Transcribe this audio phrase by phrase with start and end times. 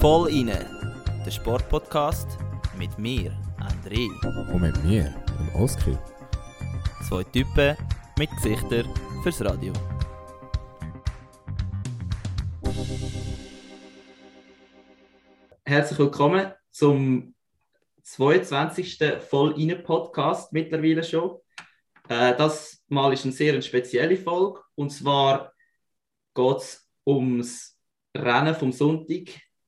[0.00, 0.66] Voll inne,
[1.24, 2.26] der Sportpodcast
[2.76, 4.08] mit mir, André.
[4.52, 5.96] Und mit mir, dem Oskar.
[7.08, 7.76] Zwei Typen
[8.18, 8.92] mit Gesichtern
[9.22, 9.72] fürs Radio.
[15.64, 17.32] Herzlich willkommen zum
[18.02, 18.98] 22.
[19.30, 21.36] Voll inne Podcast mittlerweile schon.
[22.08, 25.52] Äh, das Mal ist eine sehr spezielle Folge und zwar
[26.36, 27.80] geht es ums
[28.14, 29.24] Rennen vom Sonntag.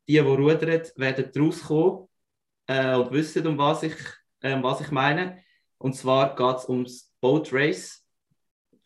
[0.06, 2.08] Die, die rudern, werden rauskommen
[2.66, 3.96] äh, und wissen, um was ich,
[4.40, 5.42] äh, was ich meine.
[5.78, 8.04] Und zwar geht es ums Boat Race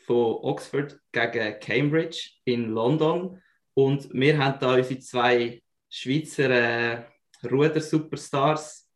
[0.06, 3.40] von Oxford gegen Cambridge in London.
[3.74, 7.04] Und wir haben da unsere zwei Schweizer äh,
[7.44, 8.88] Ruder-Superstars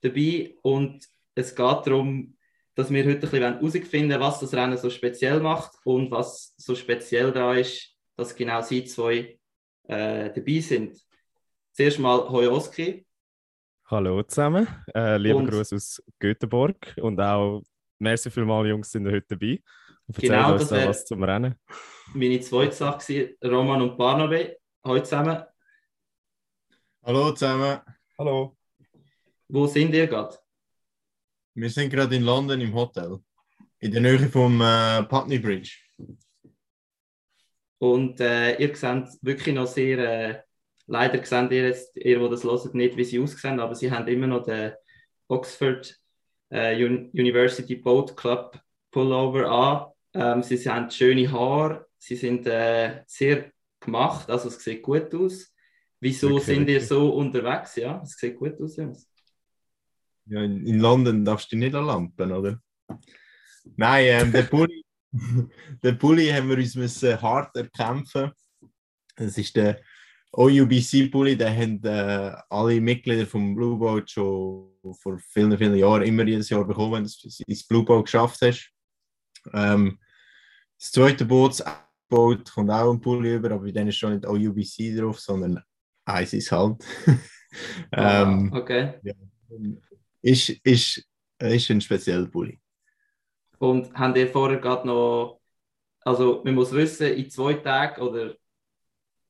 [0.00, 0.54] dabei.
[0.62, 2.36] Und es geht darum,
[2.74, 6.74] dass wir heute ein bisschen herausfinden was das Rennen so speziell macht und was so
[6.74, 9.38] speziell da ist, dass genau sie zwei
[9.84, 10.98] äh, dabei sind.
[11.72, 13.06] Zuerst mal Hoi Oski.
[13.88, 17.62] Hallo zusammen, äh, lieber Gruß aus Göteborg und auch
[17.98, 19.62] merci vielmals Jungs sind heute dabei.
[20.08, 21.54] Und genau, uns da was zum Rennen.
[22.14, 24.56] Meine zweite Sache war Roman und Barnabe.
[24.82, 25.44] Hallo zusammen.
[27.04, 27.80] Hallo zusammen.
[28.18, 28.56] Hallo.
[29.48, 30.36] Wo sind ihr gerade?
[31.54, 33.18] Wir sind gerade in London im Hotel.
[33.78, 35.78] In der Nähe vom äh, Putney Bridge.
[37.78, 40.42] Und äh, ihr seht wirklich noch sehr, äh,
[40.86, 44.08] leider seht ihr jetzt, ihr, die das hört, nicht, wie sie aussehen, aber sie haben
[44.08, 44.72] immer noch den
[45.28, 45.98] Oxford
[46.50, 48.58] äh, University Boat Club
[48.90, 49.92] Pullover an.
[50.14, 55.52] Ähm, sie haben schöne Haare, sie sind äh, sehr gemacht, also es sieht gut aus.
[56.00, 57.76] Wieso okay, sind ihr so unterwegs?
[57.76, 59.08] Ja, es sieht gut aus, Jungs.
[60.26, 62.60] Ja, in, in London darfst du nicht an Lampen, oder?
[63.76, 64.85] Nein, ähm, der Pulli,
[65.82, 68.32] der Pulli haben wir uns müssen hart erkämpfen.
[69.16, 69.80] Das ist der
[70.32, 76.24] OUBC-Pulli, den haben äh, alle Mitglieder vom Blue Boat schon vor vielen, vielen Jahren immer
[76.24, 78.70] jedes Jahr bekommen, wenn du ins Blue Boat geschafft hast.
[79.54, 79.98] Ähm,
[80.78, 81.64] das zweite Boot, das
[82.08, 85.62] Boot, kommt auch ein Pulli über, aber bei denen ist schon nicht OUBC drauf, sondern
[86.08, 86.84] ISIS halt.
[87.92, 88.94] ähm, okay.
[89.02, 89.14] Ja,
[90.22, 91.04] ist, ist,
[91.38, 92.60] ist ein spezieller Pulli.
[93.58, 95.40] Und habt ihr vorher gerade noch,
[96.02, 98.34] also man muss wissen, in zwei Tagen oder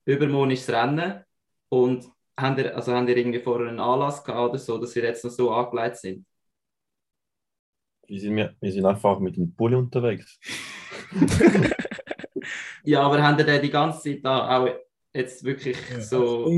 [0.05, 1.25] übermorgen ist das Rennen
[1.69, 5.05] und habt ihr, also habt ihr irgendwie vorher einen Anlass gehabt oder so, dass ihr
[5.05, 6.27] jetzt noch so angelegt sind?
[8.07, 10.39] Wir sind, wir, wir sind einfach mit dem Pulli unterwegs.
[12.85, 14.69] ja, aber habt ihr den die ganze Zeit da auch
[15.13, 16.51] jetzt wirklich ja, so...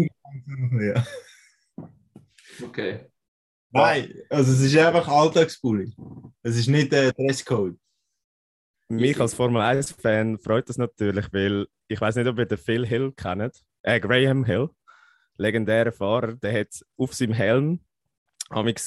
[0.81, 1.05] Ja.
[2.63, 3.11] Okay.
[3.71, 5.95] Nein, also es ist einfach Alltagspulli.
[6.43, 7.79] Es ist nicht der Dresscode.
[8.89, 12.87] Mich als Formel 1-Fan freut das natürlich, weil ich weiß nicht, ob ihr den Phil
[12.87, 13.63] Hill kennt.
[13.83, 14.71] Äh, Graham Hill,
[15.37, 17.81] legendärer Fahrer, der hat auf seinem Helm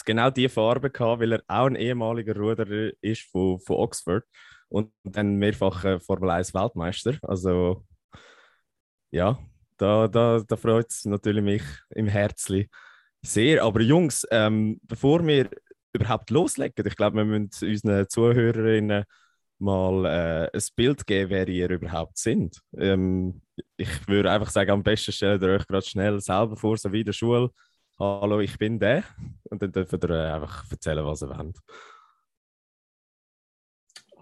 [0.05, 4.23] genau die Farbe gehabt, weil er auch ein ehemaliger Ruderer ist von, von Oxford
[4.69, 7.19] und dann mehrfacher Formel 1 Weltmeister.
[7.21, 7.85] Also
[9.11, 9.37] ja,
[9.77, 12.69] da, da, da freut es natürlich mich im Herzli
[13.21, 13.63] sehr.
[13.63, 15.49] Aber Jungs, ähm, bevor wir
[15.93, 19.05] überhaupt loslegen, ich glaube, wir müssen unseren Zuhörerinnen
[19.59, 22.61] mal äh, ein Bild geben, wer ihr überhaupt sind.
[22.77, 23.41] Ähm,
[23.77, 27.01] ich würde einfach sagen, am besten stellt ihr euch gerade schnell selber vor, so wie
[27.01, 27.51] in der Schule.
[27.99, 29.03] Hallo, ich bin der.
[29.43, 31.57] Und dann dürft ihr äh, einfach erzählen, was ihr wollt.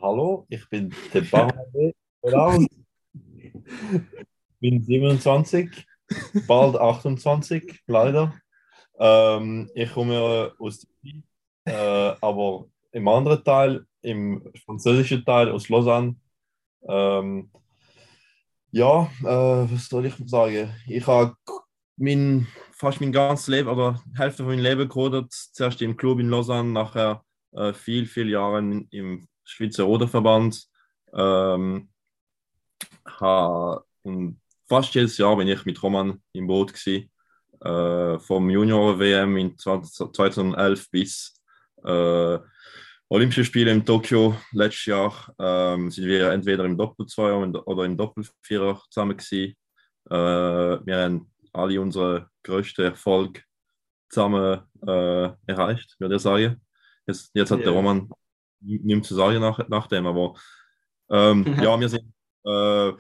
[0.02, 1.94] Hallo, ich bin der Barnabe.
[3.40, 3.54] ich
[4.60, 5.86] bin 27,
[6.48, 8.34] bald 28, leider.
[9.00, 11.24] Ähm, ich komme aus der
[11.66, 16.16] äh, aber im anderen Teil, im französischen Teil aus Lausanne.
[16.88, 17.52] Ähm,
[18.72, 20.74] ja, äh, was soll ich sagen?
[20.88, 21.36] Ich habe
[21.98, 25.32] mein, fast mein ganzes Leben, oder Hälfte von meinem Leben gerodert.
[25.32, 28.60] Zuerst im Club in Lausanne, nachher äh, viel, viele Jahre
[28.92, 30.68] im Schweizer Ruderverband.
[31.14, 31.90] Ähm,
[34.68, 37.10] fast jedes Jahr bin ich mit Roman im Boot gewesen
[37.62, 41.42] äh, vom Junior-WM in 2011 bis
[41.84, 42.38] äh,
[43.12, 48.84] Olympische Spiele in Tokio letztes Jahr ähm, sind wir entweder im Doppelzweier oder im Doppelvierer
[48.92, 49.56] zusammen gewesen.
[50.12, 53.44] Äh, wir haben alle unsere größten Erfolg
[54.10, 56.62] zusammen äh, erreicht, würde ich sagen.
[57.08, 57.66] Jetzt, jetzt hat yeah.
[57.66, 58.10] der Roman
[58.62, 60.36] nichts zu sagen nach, nach dem, aber
[61.10, 62.14] ähm, ja, wir sind
[62.46, 62.94] äh,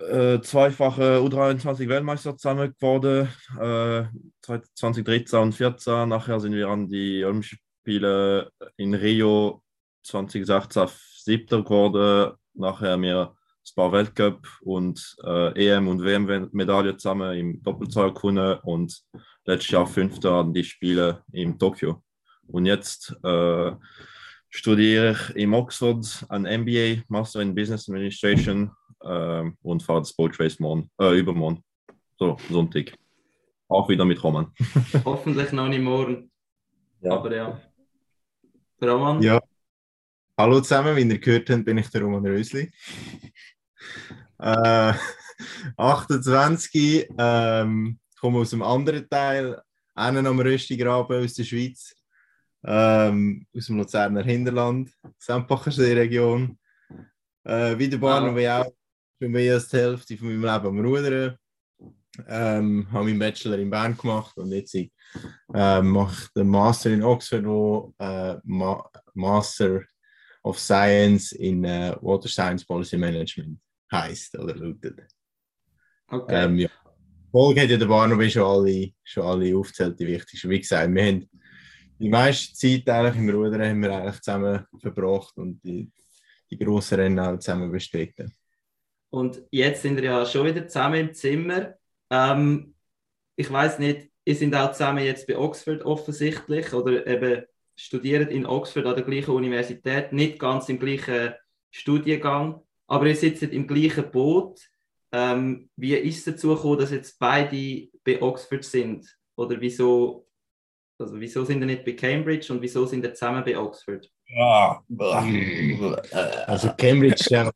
[0.00, 3.28] äh, zweifache U23-Weltmeister zusammen geworden,
[3.60, 4.04] äh,
[4.42, 6.08] 2013 und 2014.
[6.08, 9.62] Nachher sind wir an die Olympischen Spiele in Rio
[10.02, 10.88] 2016
[11.24, 12.34] siebter geworden.
[12.54, 19.02] Nachher wir ein paar Weltcup und äh, EM und WM-Medaillen zusammen im Doppelzahl gewonnen und
[19.44, 22.02] letztes Jahr Fünfter an die Spiele in Tokio.
[22.48, 23.72] Und jetzt äh,
[24.48, 28.70] studiere ich in Oxford ein MBA, Master in Business Administration
[29.62, 31.62] und fahre das Boat Race morgen, äh, übermorgen,
[32.18, 32.96] so Sonntag.
[33.68, 34.52] Auch wieder mit Roman.
[35.04, 36.30] Hoffentlich noch nicht morgen.
[37.00, 37.12] Ja.
[37.12, 37.60] Aber ja.
[38.82, 39.22] Roman?
[39.22, 39.40] Ja.
[40.38, 42.70] Hallo zusammen, wie ihr gehört habt, bin ich der Roman Rösli.
[44.38, 44.92] äh,
[45.76, 49.60] 28, ähm, komme aus einem anderen Teil,
[49.94, 51.94] einen am Röstigraben aus der Schweiz,
[52.64, 56.58] ähm, aus dem Luzerner Hinterland, Sempachersee-Region.
[57.44, 58.36] Äh, wie der Bahn, wow.
[58.36, 58.75] wie auch
[59.20, 61.38] schon mehr als die Hälfte von meinem Leben am Rudern.
[62.28, 64.88] Ähm, habe meinen Bachelor in Bern gemacht und jetzt äh,
[65.82, 69.82] mache ich den Master in Oxford, wo äh, Ma Master
[70.42, 73.58] of Science in äh, Water Science Policy Management
[73.92, 75.06] heißt oder lautet.
[76.08, 76.44] Okay.
[76.44, 76.68] Ähm, ja.
[77.30, 80.48] Folge hat ja der Barnaby schon alle, schon alle aufgezählt, die wichtigsten.
[80.48, 81.28] Wie gesagt, wir haben
[81.98, 85.90] die meiste Zeit eigentlich im Rudern haben wir eigentlich zusammen verbracht und die,
[86.50, 88.32] die grossen Rennen auch zusammen bestritten.
[89.10, 91.74] Und jetzt sind wir ja schon wieder zusammen im Zimmer.
[92.10, 92.74] Ähm,
[93.36, 97.44] ich weiß nicht, ihr sind auch zusammen jetzt bei Oxford offensichtlich oder eben
[97.76, 101.34] studiert in Oxford an der gleichen Universität, nicht ganz im gleichen
[101.70, 104.60] Studiengang, aber ihr sitzt im gleichen Boot.
[105.12, 109.06] Ähm, wie ist es dazu gekommen, dass jetzt beide bei Oxford sind?
[109.36, 110.26] Oder wieso,
[110.98, 114.10] also wieso sind ihr nicht bei Cambridge und wieso sind ihr zusammen bei Oxford?
[114.28, 114.82] Ja,
[116.46, 117.50] also Cambridge ist ja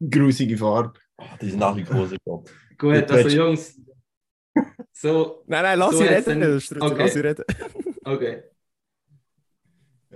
[0.00, 0.98] grusige Farbe.
[1.40, 2.08] Die sind nach wie vor
[2.78, 3.80] Gut, also Jungs.
[4.92, 6.40] So, nein, nein, lass so sie reden.
[6.40, 6.82] Dann...
[6.82, 7.02] Okay.
[7.02, 7.44] Lass sie reden.
[8.04, 8.42] okay.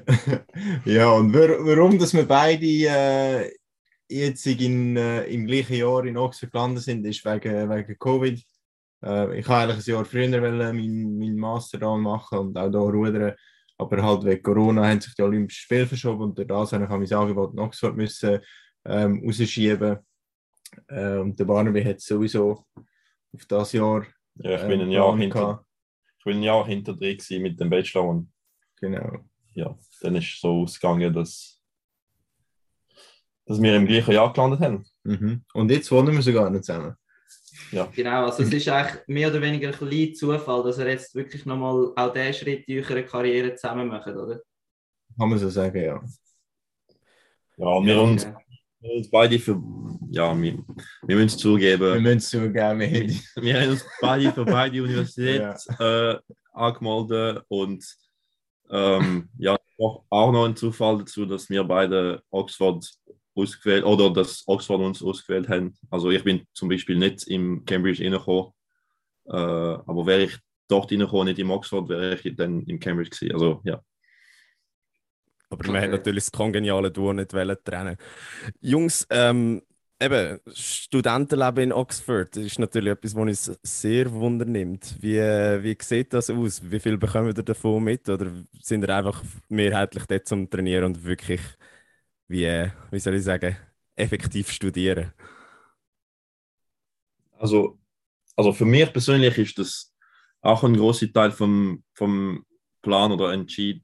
[0.85, 3.51] ja, und warum, dass wir beide äh,
[4.09, 8.43] jetzt in, äh, im gleichen Jahr in Oxford gelandet sind, ist wegen, wegen Covid.
[9.05, 13.35] Äh, ich wollte eigentlich ein Jahr früher meinen mein Master machen und auch hier rudern.
[13.79, 17.21] Aber halt wegen Corona haben sich die Olympischen Spiele verschoben und dadurch habe ich mein
[17.21, 18.41] Angebot in Oxford müssen,
[18.85, 19.99] ähm, rausschieben.
[20.89, 22.65] Äh, und der Barnaby hat sowieso
[23.33, 24.07] auf das Jahr.
[24.37, 25.65] Ja, ich bin ein Jahr hinter.
[26.19, 28.33] Ich bin ein Jahr hinter drin mit dem Bachelor und
[28.77, 29.19] genau.
[29.55, 31.61] Ja, dann ist es so ausgegangen, dass,
[33.47, 34.87] dass wir im gleichen Jahr gelandet haben.
[35.03, 35.45] Mhm.
[35.55, 36.95] Und jetzt wohnen wir sogar nicht zusammen.
[37.73, 37.87] Ja.
[37.95, 41.47] Genau, also es ist eigentlich mehr oder weniger ein kleiner Zufall, dass er jetzt wirklich
[41.47, 44.41] nochmal auch diesen Schritt in eurer Karriere zusammen macht, oder?
[45.19, 46.03] Kann man so sagen, ja.
[47.57, 48.50] Ja, wir uns, wir
[48.83, 49.61] uns beide für,
[50.11, 50.65] ja, wir,
[51.03, 51.95] wir müssen zugeben.
[51.95, 52.81] Wir müssen zugeben.
[52.81, 56.11] Wir, wir haben uns beide für beide Universitäten ja.
[56.13, 56.19] äh,
[56.53, 57.85] angemeldet und
[58.71, 62.87] ähm, ja, auch noch ein Zufall dazu, dass wir beide Oxford
[63.35, 65.77] ausgewählt oder dass Oxford uns ausgewählt haben.
[65.91, 68.53] Also ich bin zum Beispiel nicht im Cambridge reingekommen,
[69.27, 70.39] äh, aber wäre ich
[70.69, 73.35] dort reingekommen, nicht im Oxford, wäre ich dann im Cambridge gewesen.
[73.35, 73.81] Also ja.
[75.51, 77.97] Aber man hat natürlich das kongeniale Duo nicht trennen.
[78.61, 79.63] Jungs, ähm,
[80.01, 84.97] eben, Studentenleben in Oxford ist natürlich etwas, was uns sehr wundernimmt.
[85.01, 86.63] Wie, wie sieht das aus?
[86.71, 88.09] Wie viel bekommen wir davon mit?
[88.09, 88.31] Oder
[88.61, 91.41] sind wir einfach mehrheitlich dort zum Trainieren und wirklich,
[92.29, 93.57] wie, wie soll ich sagen,
[93.97, 95.13] effektiv studieren?
[97.39, 97.79] Also,
[98.37, 99.95] also für mich persönlich ist das
[100.43, 102.45] auch ein großer Teil vom, vom
[102.83, 103.81] Plan oder Entscheid,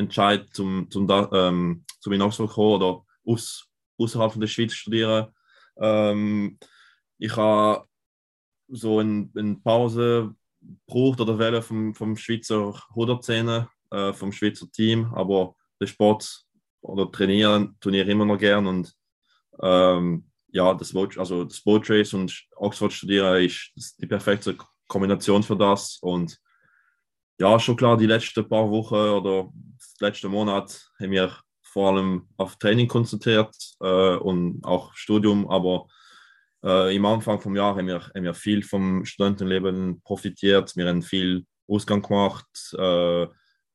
[0.00, 5.28] Entscheid zum, zum, ähm, zum in Oxford kommen oder aus, außerhalb von der Schweiz studieren.
[5.78, 6.58] Ähm,
[7.18, 7.86] ich habe
[8.68, 15.12] so eine, eine Pause gebraucht oder wählen vom, vom Schweizer 110 äh, vom Schweizer Team,
[15.14, 16.44] aber der Sport
[16.82, 18.94] oder trainieren tue ich immer noch gern und
[19.62, 25.42] ähm, ja, das Boat, also das Boat Race und Oxford studieren ist die perfekte Kombination
[25.42, 26.38] für das und
[27.40, 32.28] ja, schon klar, die letzten paar Wochen oder das letzte Monat haben wir vor allem
[32.36, 35.86] auf Training konzentriert äh, und auch Studium, aber
[36.62, 40.76] äh, im Anfang vom Jahr haben wir, haben wir viel vom Studentenleben profitiert.
[40.76, 42.46] Wir haben viel Ausgang gemacht.
[42.74, 43.26] Äh,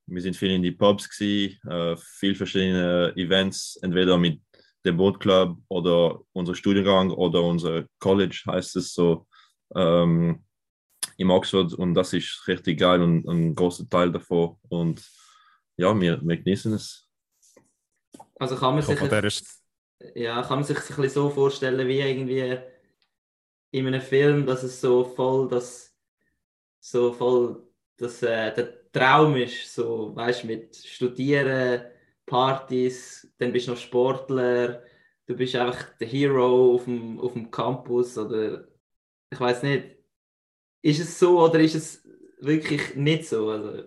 [0.07, 4.41] wir sind viel in die Pubs gewesen, äh, viel verschiedene Events, entweder mit
[4.85, 9.25] dem Bootclub oder unser Studiengang oder unser College heißt es so
[9.75, 10.43] ähm,
[11.17, 15.03] im Oxford und das ist richtig geil und ein großer Teil davon und
[15.77, 17.09] ja, wir, wir genießen es.
[18.39, 18.99] Also kann man sich,
[20.15, 22.57] ja, kann man sich ein bisschen so vorstellen wie irgendwie
[23.71, 25.93] in einem Film, dass es so voll das
[26.79, 27.65] so voll
[27.97, 31.85] dass äh, der Traum ist, so weißt mit Studieren,
[32.25, 34.83] Partys, dann bist du noch Sportler,
[35.25, 38.67] du bist einfach der Hero auf dem, auf dem Campus oder
[39.29, 39.94] ich weiß nicht.
[40.85, 42.07] Ist es so oder ist es
[42.39, 43.49] wirklich nicht so?
[43.49, 43.85] Also,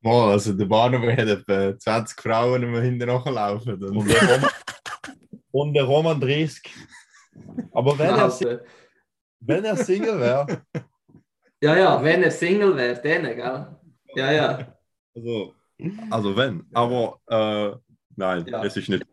[0.00, 3.82] Mal, also der Barnum hat etwa 20 Frauen die hinten nachlaufen.
[3.82, 4.50] Und Und der Roman,
[5.50, 6.62] und der Roman 30.
[7.72, 8.64] Aber wenn er,
[9.40, 10.62] wenn er Single wäre,
[11.60, 13.76] ja, ja, wenn er Single wäre, dann, gell?
[14.14, 14.76] Ja, ja.
[15.16, 15.54] also,
[16.10, 17.76] also wenn, aber äh,
[18.14, 18.62] nein, Ja.
[18.64, 19.04] es ist nicht.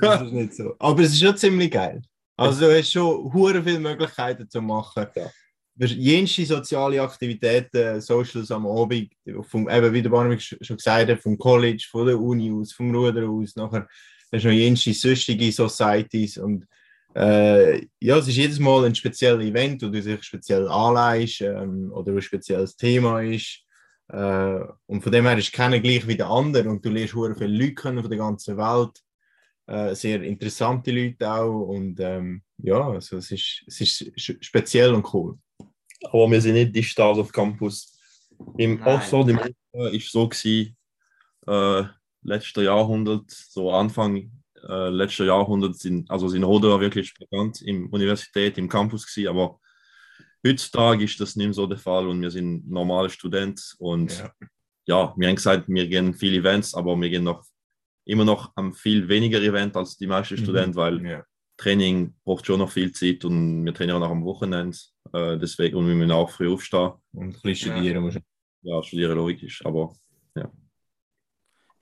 [0.00, 0.74] das ist nicht so.
[0.78, 2.00] Aber es ist schon ziemlich geil.
[2.38, 5.06] Also du hast schon hure viele Möglichkeiten zu machen.
[5.14, 5.30] Ja.
[5.78, 9.10] Jenste soziale Aktivitäten, Socials am Abend,
[9.42, 12.94] vom, eben wie der Barnum schon gesagt hat, vom College, von der Uni aus, vom
[12.94, 13.86] Ruder aus, nachher
[14.32, 16.66] hast du noch jenste sonstige Societies und
[17.14, 21.90] äh, ja, es ist jedes Mal ein spezielles Event, wo du dich speziell anleihst ähm,
[21.92, 23.62] oder ein spezielles Thema ist.
[24.08, 27.34] Äh, und von dem her ist keiner gleich wie der andere und du lernst hure
[27.34, 29.02] viele Leute kennen von der ganzen Welt
[29.66, 35.12] äh, sehr interessante Leute auch und ähm, ja, also es ist, es ist speziell und
[35.12, 35.38] cool.
[36.04, 37.98] Aber wir sind nicht die Stars auf Campus.
[38.56, 38.96] Im Nein.
[38.96, 40.76] Oxford im war es so gewesen,
[41.46, 41.84] äh,
[42.22, 44.30] letzter Jahrhundert, so Anfang
[44.68, 49.60] äh, letzter Jahrhundert sind, also sind Hodera wirklich bekannt im Universität, im Campus gewesen, aber
[50.46, 54.32] heutzutage ist das nicht mehr so der Fall und wir sind normale Studenten und Ja.
[54.86, 57.44] ja, wir haben gesagt, wir gehen viele Events, aber wir gehen noch
[58.04, 60.38] immer noch am viel weniger Event als die meisten Mhm.
[60.42, 61.24] Studenten, weil Ja.
[61.56, 64.76] Training braucht schon noch viel Zeit und wir trainieren auch am Wochenende.
[65.12, 66.92] Äh, deswegen und wir müssen auch früh aufstehen.
[67.12, 68.20] Und ein bisschen studieren musst.
[68.62, 69.94] Ja, studieren logisch, aber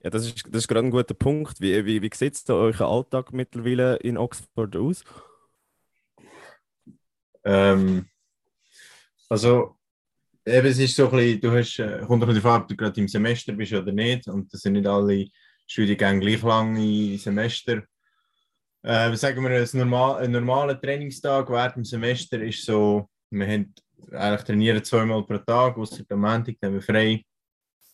[0.05, 1.59] Ja, das ist, das ist gerade ein guter Punkt.
[1.59, 5.03] Wie, wie, wie sieht es da euer Alltag mittlerweile in Oxford aus?
[7.43, 8.05] Ähm,
[9.27, 9.77] also,
[10.45, 13.01] eben, es ist so ein bisschen, du hast, äh, kommt darauf an, ob du gerade
[13.01, 14.27] im Semester bist oder nicht.
[14.27, 15.25] Und das sind nicht alle
[15.65, 17.81] Studiengänge gleich lange Semester.
[18.85, 23.73] Äh, sagen wir, ein, normal, ein normaler Trainingstag während dem Semester ist so, wir haben
[24.11, 27.25] eigentlich trainieren zweimal pro Tag, außer am Montag, dann haben wir frei.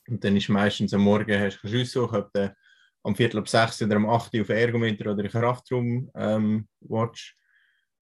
[0.09, 2.53] Und dann ist meistens am Morgen, hast du aussuchen, ob du
[3.03, 7.37] am Viertel ab sechs oder am 8 Uhr auf Ergometer oder Kraftraum ähm, watch.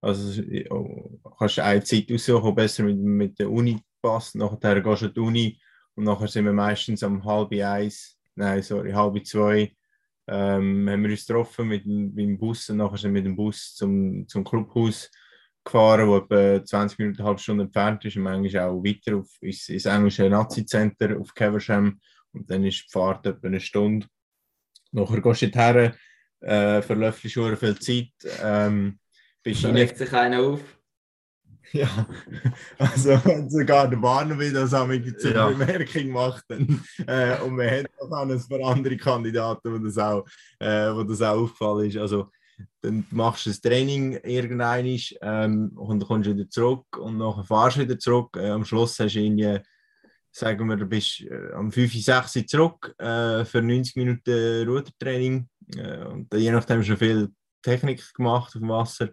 [0.00, 4.34] Also oh, kannst du eine Zeit aussuchen, besser mit, mit der Uni passt.
[4.34, 5.60] Nachher gehst du an die Uni
[5.94, 9.72] und nachher sind wir meistens um halb eins, nein, sorry, halb zwei,
[10.30, 13.26] ähm, haben wir uns getroffen mit, dem- mit dem Bus und nachher sind wir mit
[13.26, 15.10] dem Bus zum, zum Clubhaus
[15.64, 19.28] gefahren, wo etwa 20 Minuten, eine halbe Stunde entfernt ist und manchmal auch weiter auf,
[19.40, 22.00] ins, ins englische Nazi-Center auf Caversham
[22.32, 24.06] und dann ist die Fahrt etwa eine Stunde.
[24.92, 25.92] Nachher gehst du dorthin,
[26.40, 28.98] äh, verläufst schon viel Zeit, ähm,
[29.42, 30.79] bist Da regt sich einer auf.
[31.72, 32.06] Ja,
[32.78, 35.48] also wenn sogar der Warner wieder amig zur Ja.
[35.48, 36.44] Bemerkung macht.
[36.48, 40.26] Dann, äh, und wir haben auch noch ein paar andere Kandidaten, wo das auch,
[40.58, 41.96] äh, wo das auch aufgefallen ist.
[41.96, 42.30] Also
[42.82, 44.86] dann machst du das Training irgendwann
[45.22, 48.36] ähm, und dann kommst du wieder zurück und nachher fahrst du wieder zurück.
[48.36, 49.58] Äh, am Schluss hast du irgendwie,
[50.30, 55.48] sagen wir, du bist äh, am 5, 6 Uhr zurück äh, für 90 Minuten Rudertraining.
[55.76, 57.30] Äh, und je nachdem schon viel
[57.62, 59.10] Technik gemacht auf dem Wasser.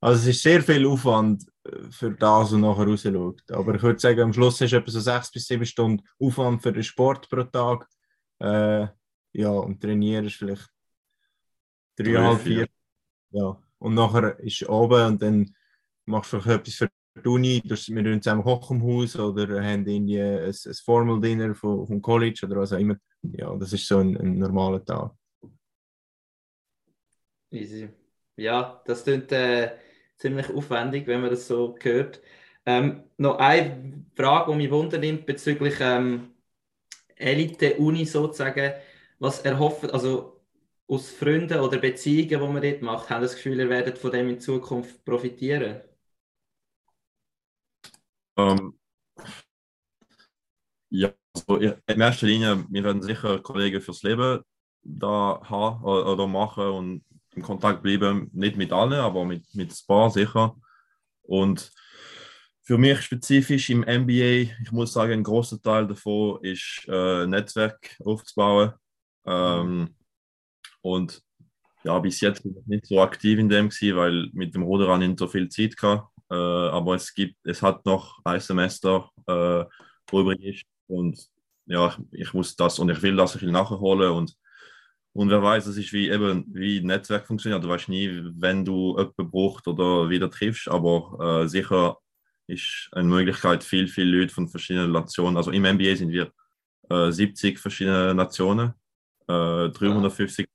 [0.00, 1.57] Also es ist sehr viel Aufwand äh,
[1.90, 3.50] für das und nachher rausschaut.
[3.50, 6.72] Aber ich würde sagen, am Schluss du etwa so sechs bis sieben Stunden Aufwand für
[6.72, 7.88] den Sport pro Tag.
[8.40, 8.86] Äh,
[9.32, 10.68] ja, und trainieren ist vielleicht
[11.96, 12.66] dreieinhalb, Drei, vier.
[13.30, 15.54] Ja, und nachher ist oben und dann
[16.06, 16.90] machst du vielleicht etwas für
[17.22, 17.62] die Uni.
[17.64, 22.00] Wir tun zusammen kochen im Haus oder haben irgendwie ein, ein Formal Dinner vom, vom
[22.00, 22.96] College oder was auch immer.
[23.22, 25.12] Ja, das ist so ein, ein normaler Tag.
[27.50, 27.88] Easy.
[28.36, 29.76] Ja, das klingt äh,
[30.18, 32.20] ziemlich aufwendig, wenn man das so hört.
[32.66, 36.34] Ähm, noch eine Frage, die mich wundernimmt bezüglich ähm,
[37.16, 38.74] Elite-Uni sozusagen.
[39.18, 40.40] Was erhofft, also
[40.88, 44.28] aus Freunden oder Beziehungen, die man dort macht, haben das Gefühl, ihr werdet von dem
[44.30, 45.82] in Zukunft profitieren?
[48.36, 48.78] ähm,
[50.90, 54.42] ja, also in erster Linie, wir werden sicher Kollegen fürs Leben
[54.82, 57.04] da haben oder, oder machen und
[57.34, 58.30] im Kontakt bleiben.
[58.32, 60.56] Nicht mit allen, aber mit, mit ein paar sicher.
[61.22, 61.70] Und
[62.62, 67.96] für mich spezifisch im MBA, ich muss sagen, ein großer Teil davon ist äh, Netzwerk
[68.04, 68.72] aufzubauen.
[69.24, 69.94] Ähm,
[70.82, 71.22] und
[71.84, 75.00] ja, bis jetzt bin ich nicht so aktiv in dem gewesen, weil mit dem Rudern
[75.00, 76.04] nicht so viel Zeit hatte.
[76.30, 79.64] Äh, aber es gibt, es hat noch ein Semester, äh,
[80.12, 80.64] übrig ist.
[80.86, 81.18] Und
[81.66, 84.12] ja, ich, ich muss das und ich will das ein bisschen nachholen.
[84.12, 84.34] Und,
[85.18, 87.64] und wer weiß, das ist wie eben wie Netzwerk funktioniert.
[87.64, 91.98] Du weißt nie, wenn du jemanden brauchst oder wieder triffst, aber äh, sicher
[92.46, 95.36] ist eine Möglichkeit, viel, viel Leute von verschiedenen Nationen.
[95.36, 96.30] Also im NBA sind wir
[96.88, 98.74] äh, 70 verschiedene Nationen,
[99.26, 100.46] äh, 350,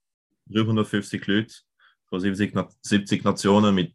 [0.45, 1.53] 350 Leute
[2.05, 2.53] von 70,
[2.83, 3.93] 70 Nationen mit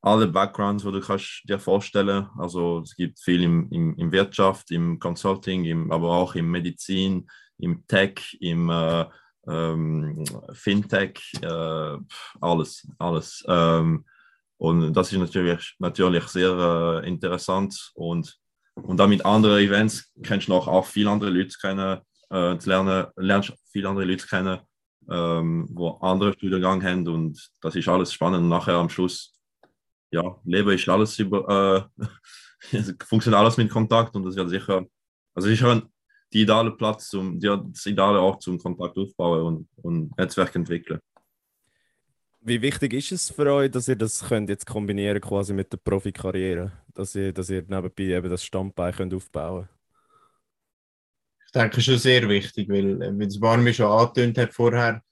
[0.00, 2.26] alle Backgrounds, die du kannst dir vorstellen.
[2.36, 7.30] Also es gibt viel im, im, im Wirtschaft, im Consulting, im, aber auch im Medizin,
[7.58, 9.04] im Tech, im äh,
[9.48, 11.96] ähm, Fintech, äh,
[12.40, 13.44] alles, alles.
[13.48, 14.04] Ähm,
[14.58, 18.38] und das ist natürlich, natürlich sehr äh, interessant und,
[18.74, 23.52] und damit andere Events kennst du noch auch viele andere Leute kennen, äh, lernen, lernst
[23.70, 24.60] viele andere Leute kennen,
[25.10, 28.42] ähm, wo andere Studiengang haben und das ist alles spannend.
[28.42, 29.34] Und nachher am Schluss
[30.12, 31.88] ja, Leben ist alles über,
[32.70, 34.86] äh, funktioniert alles mit Kontakt und das wird sicher,
[35.34, 35.82] also sicher
[36.32, 41.00] die ideale Platz, um die, das ideale Ort zum Kontakt aufbauen und, und Netzwerk entwickeln.
[42.40, 45.76] Wie wichtig ist es für euch, dass ihr das könnt jetzt kombinieren quasi mit der
[45.76, 49.68] Profikarriere, dass ihr, dass ihr nebenbei eben das Standbein könnt aufbauen?
[51.46, 55.02] Ich denke schon sehr wichtig, weil äh, wie das Barmi schon angetönt hat vorher,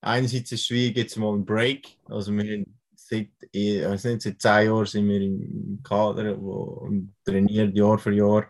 [0.00, 4.22] einerseits ist es wie jetzt mal ein Break, also wir haben seit, ich weiß nicht,
[4.22, 8.46] seit zehn Jahren sind wir im Kader wo, und trainieren Jahr für Jahr.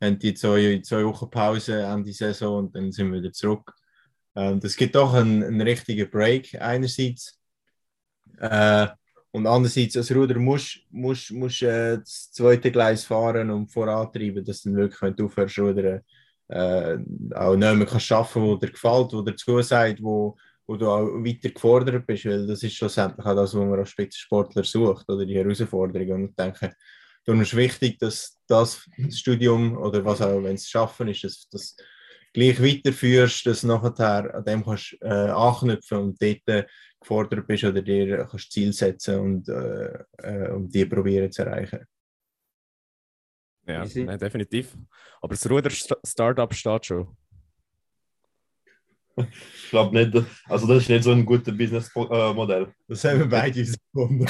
[0.00, 3.72] Haben die zwei, zwei Wochen Pause Ende Saison und dann sind wir wieder zurück.
[4.34, 7.38] Ähm, das gibt doch einen, einen richtigen Break einerseits.
[8.38, 8.88] Äh,
[9.32, 14.70] und andererseits, als Ruder musst du äh, das zweite Gleis fahren und vorantreiben, dass du
[14.70, 16.00] dann wirklich, aufhörst, Rudern,
[16.48, 16.98] äh,
[17.34, 20.36] auch nicht mehr kannst arbeiten, wo dir gefällt, wo dir zusagt, wo,
[20.66, 23.90] wo du auch weiter gefordert bist, weil das ist schlussendlich auch das, was man als
[23.90, 26.12] Spitzensportler sucht, oder die Herausforderung.
[26.12, 26.74] Und ich denke,
[27.26, 31.76] darum ist wichtig, dass das Studium oder was auch, wenn es schaffen ist, dass das
[32.32, 36.64] gleich weiterführst, dass nachher an dem kannst äh, anknüpfen und dort äh,
[37.00, 41.80] gefordert bist oder dir kannst Ziel setzen und, äh, äh, und die probieren zu erreichen.
[43.66, 44.76] Ja, nein, definitiv.
[45.20, 47.16] Aber das Ruder-Startup steht schon.
[49.16, 52.72] Ich glaube nicht, also das ist nicht so ein gutes Businessmodell.
[52.86, 54.26] Das haben wir beide gefunden.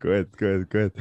[0.00, 0.92] Gut, gut, gut.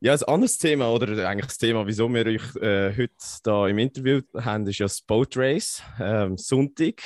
[0.00, 3.78] Ja, ein anderes Thema, oder eigentlich das Thema, wieso wir euch äh, heute da im
[3.78, 5.80] Interview haben, ist ja das Boat Race.
[6.00, 7.02] Ähm, Sonntag,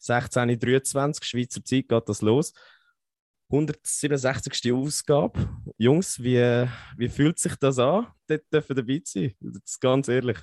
[0.00, 2.52] 16.23 Schweizer Zeit geht das los.
[3.50, 4.72] 167.
[4.72, 5.48] Ausgabe.
[5.78, 9.34] Jungs, wie, wie fühlt sich das an, dort dabei zu sein?
[9.40, 10.38] Das ganz ehrlich.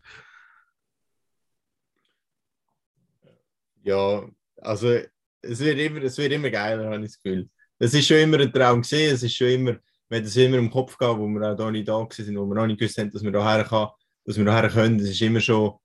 [3.84, 5.00] Ja, also
[5.42, 7.50] es wird immer, es wird immer geiler, habe ich das Gefühl.
[7.78, 9.78] Es ist schon immer ein Traum es ist schon immer,
[10.10, 12.46] wir haben es immer im Kopf gehabt, wo wir auch da nicht da waren, wo
[12.46, 13.90] wir noch nicht gewusst haben, dass wir daher kann,
[14.24, 15.00] dass wir daher können.
[15.00, 15.78] Es ist immer schon,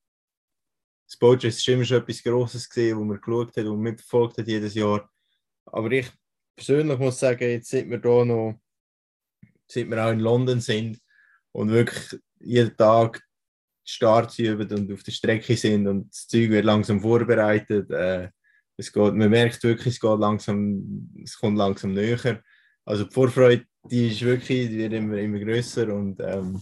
[1.06, 4.46] das Boot ist immer schon etwas Grosses gesehen, wo man geschaut hat und mitverfolgt hat
[4.46, 5.10] jedes Jahr.
[5.66, 6.08] Aber ich
[6.54, 8.60] persönlich muss sagen, jetzt sind wir da noch,
[9.66, 11.00] seit wir auch in London sind
[11.52, 13.20] und wirklich jeden Tag
[13.84, 17.90] Starts üben und auf der Strecke sind und das Zeug wird langsam vorbereitet.
[17.90, 18.30] Äh,
[18.80, 22.42] es geht, man merkt wirklich, es geht langsam, es kommt langsam näher.
[22.84, 26.60] Also die Vorfreude, die ist wirklich, die wird immer, immer größer und ähm,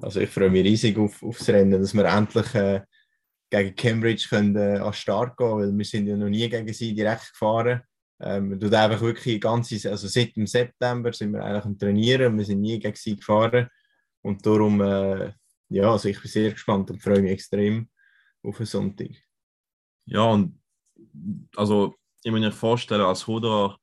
[0.00, 2.82] also ich freue mich riesig auf, aufs Rennen, dass wir endlich äh,
[3.50, 6.72] gegen Cambridge können, äh, an den Start gehen, weil wir sind ja noch nie gegen
[6.72, 7.82] sie direkt gefahren.
[8.20, 12.44] Ähm, wir einfach wirklich ganze, also seit dem September sind wir eigentlich am Trainieren, wir
[12.44, 13.68] sind nie gegen sie gefahren
[14.22, 15.32] und darum äh,
[15.68, 17.88] ja, also ich bin sehr gespannt und freue mich extrem
[18.42, 19.10] auf den Sonntag.
[20.04, 20.61] Ja, und
[21.56, 23.78] also ich mir vorstellen, als Huderer,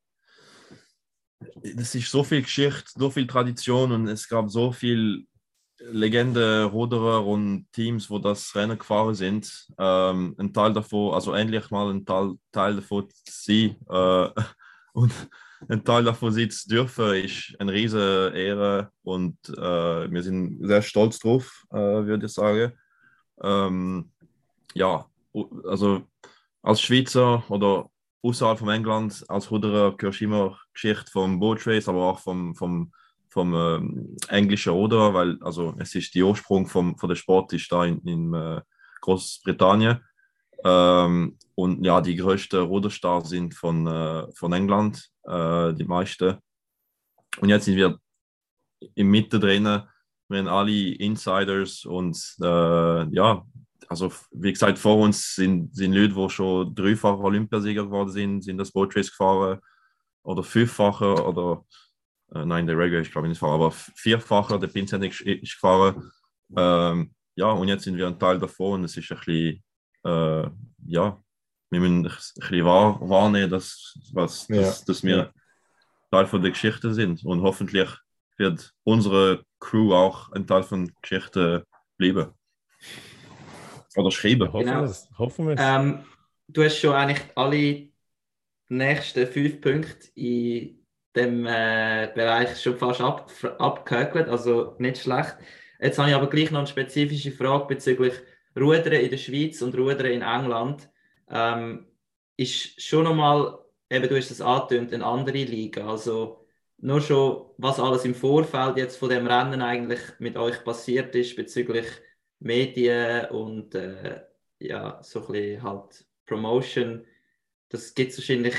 [1.62, 5.26] es ist so viel Geschichte, so viel Tradition und es gab so viel
[5.80, 9.68] Legende, Ruderer und Teams, wo das Rennen gefahren sind.
[9.78, 14.30] Ähm, ein Teil davon, also endlich mal ein Teil, Teil davon sie äh,
[14.94, 15.14] und
[15.68, 20.82] ein Teil davon sehen zu dürfen, ist eine riesige Ehre und äh, wir sind sehr
[20.82, 22.74] stolz drauf, äh, würde ich sagen.
[23.42, 24.12] Ähm,
[24.74, 25.06] ja,
[25.66, 26.04] also
[26.62, 27.90] als Schweizer oder
[28.22, 32.56] außerhalb von England, als Ruderer gehörst du immer Geschichte vom Boat Race, aber auch vom,
[32.56, 32.92] vom,
[33.30, 37.72] vom ähm, englischen Ruderer, weil also es ist der Ursprung vom, von der Sport ist
[37.72, 38.62] da in, in äh,
[39.02, 40.04] Großbritannien.
[40.66, 46.38] Ähm, und ja, die größten Ruderstars sind von, äh, von England, äh, die meisten.
[47.40, 47.98] Und jetzt sind wir
[48.96, 49.84] im Mitte drin,
[50.30, 53.44] wir haben alle Insiders und äh, ja,
[53.88, 58.58] also wie gesagt, vor uns sind, sind Leute, die schon dreifach Olympiasieger geworden sind, sind
[58.58, 59.60] das Boat Race gefahren
[60.24, 61.66] oder fünffacher oder
[62.34, 65.54] äh, nein, der Regular ist glaube ich nicht gefahren, aber vierfacher, der Vincent ist, ist
[65.54, 66.12] gefahren.
[66.56, 69.64] Ähm, ja, und jetzt sind wir ein Teil davon und es ist ein bisschen
[70.04, 70.50] äh,
[70.86, 71.22] ja,
[71.70, 74.62] wir müssen ein bisschen wahr, wahrnehmen, dass, was, ja.
[74.62, 75.32] dass, dass wir
[76.12, 77.24] Teil von der Geschichte sind.
[77.24, 77.90] Und hoffentlich
[78.38, 81.66] wird unsere Crew auch ein Teil von der Geschichte
[81.98, 82.34] bleiben.
[83.96, 84.52] Oder schreiben.
[84.52, 84.82] Hoffen genau.
[84.82, 85.10] wir es.
[85.18, 86.04] Hoffen Ähm,
[86.48, 87.90] du hast schon eigentlich alle
[88.70, 95.38] nächsten fünf Punkte in dem äh, Bereich schon fast ab, abgehökelt, also nicht schlecht.
[95.80, 98.14] Jetzt habe ich aber gleich noch eine spezifische Frage bezüglich
[98.58, 100.90] Rudern in der Schweiz und Rudern in England.
[101.30, 101.88] Ähm,
[102.38, 103.58] ist schon nochmal,
[103.90, 105.90] eben du hast es angetönt, eine andere Liga.
[105.90, 106.46] Also
[106.78, 111.36] nur schon, was alles im Vorfeld jetzt von dem Rennen eigentlich mit euch passiert ist
[111.36, 111.86] bezüglich
[112.40, 114.22] Medien und äh,
[114.60, 117.06] ja, so ein bisschen halt Promotion,
[117.70, 118.56] das gibt es wahrscheinlich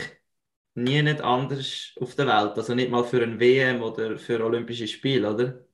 [0.75, 2.57] nie nicht anders auf der Welt.
[2.57, 5.65] Also nicht mal für ein WM oder für Olympische Spiele, oder?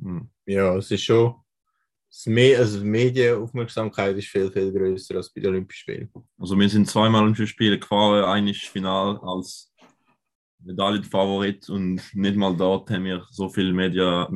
[0.00, 0.28] Hm.
[0.46, 1.34] Ja, es ist schon.
[2.08, 6.12] Das Me also die Medienaufmerksamkeit ist viel, viel größer als bei den Olympischen Spielen.
[6.38, 9.72] Also wir sind zweimal Olympische Spiele gefahren, eines Final als
[10.60, 14.28] Medaillenfavorit und nicht mal dort haben wir so viele Media,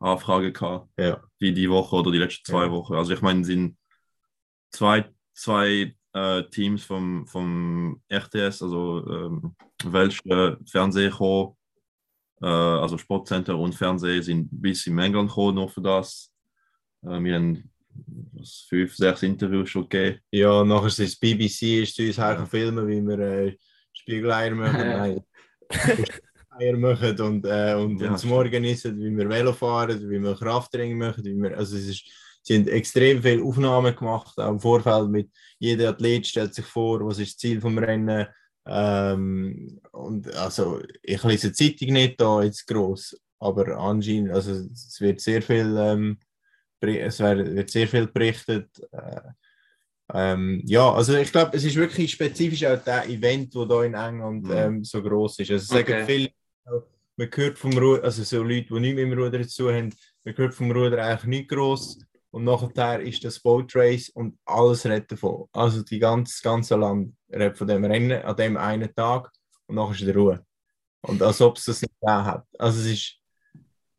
[0.00, 1.22] Medienanfragen gehabt Ja.
[1.38, 2.70] wie die Woche oder die letzten zwei Ja.
[2.70, 2.94] Wochen.
[2.94, 3.76] Also ich meine, es sind
[4.70, 11.56] zwei, zwei äh, Teams vom, vom RTS, also ähm, welche Fernsehen gekommen,
[12.42, 16.32] äh, also Sportcenter und Fernsehen sind bis in England gekommen, nur für das.
[17.02, 17.70] Äh, wir haben
[18.32, 20.20] was, fünf, sechs Interviews schon gegeben.
[20.30, 23.56] Ja, nachher ist das BBC ist zu uns her filmen, wie wir äh,
[23.92, 25.24] Spiegeleier machen,
[26.60, 30.34] Eier machen und, äh, und Ja, uns morgen essen, wie wir Velo fahren, wie wir
[30.34, 32.04] Krafttraining machen, wie wir, also es ist,
[32.42, 37.04] sie haben extrem viele Aufnahmen gemacht, auch im Vorfeld mit jeder Athlet stellt sich vor,
[37.06, 38.26] was ist das Ziel vom Rennen.
[38.66, 45.00] Ähm, und also ich lese die Zeitung nicht da jetzt groß, aber anscheinend, also es
[45.00, 46.18] wird sehr viel, ähm,
[46.80, 48.68] es wird, sehr viel berichtet.
[48.92, 49.20] Äh,
[50.12, 53.94] ähm, ja, also ich glaube, es ist wirklich spezifisch auch der Event, wo da in
[53.94, 54.50] England Mhm.
[54.52, 55.50] ähm, so groß ist.
[55.50, 56.04] Also sagen Okay.
[56.06, 56.30] viele,
[56.64, 59.94] man hört vom Ruder, also so Leute, die nichts mit dem Ruder zu haben,
[60.24, 61.98] man hört vom Ruder eigentlich nicht groß.
[62.32, 65.48] Und nachher ist das Boat Race und alles redet davon.
[65.52, 69.30] Also die ganze, ganze Land redet von dem Rennen an dem einen Tag
[69.66, 70.46] und nachher ist wieder Ruhe.
[71.02, 72.46] Und als ob es das nicht gegeben hat.
[72.58, 73.16] Also es ist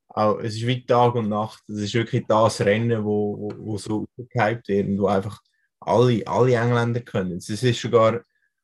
[0.08, 1.62] auch, es ist wie Tag und Nacht.
[1.67, 5.41] Es ist wirklich das Rennen, wo, wo, wo so gehypt wird und wo einfach
[5.80, 7.38] alle, alle Engländer können.
[7.38, 8.21] Es ist sogar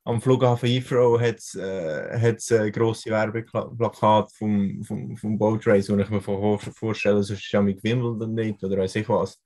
[0.08, 5.98] am Flughafen Heathrow hat es äh, äh, grosse Werbeplakat vom, vom, vom Boat Race, wo
[5.98, 9.42] ich mir vor- vorstelle, sonst ist ja mit Wimbledon nicht oder weiß ich was.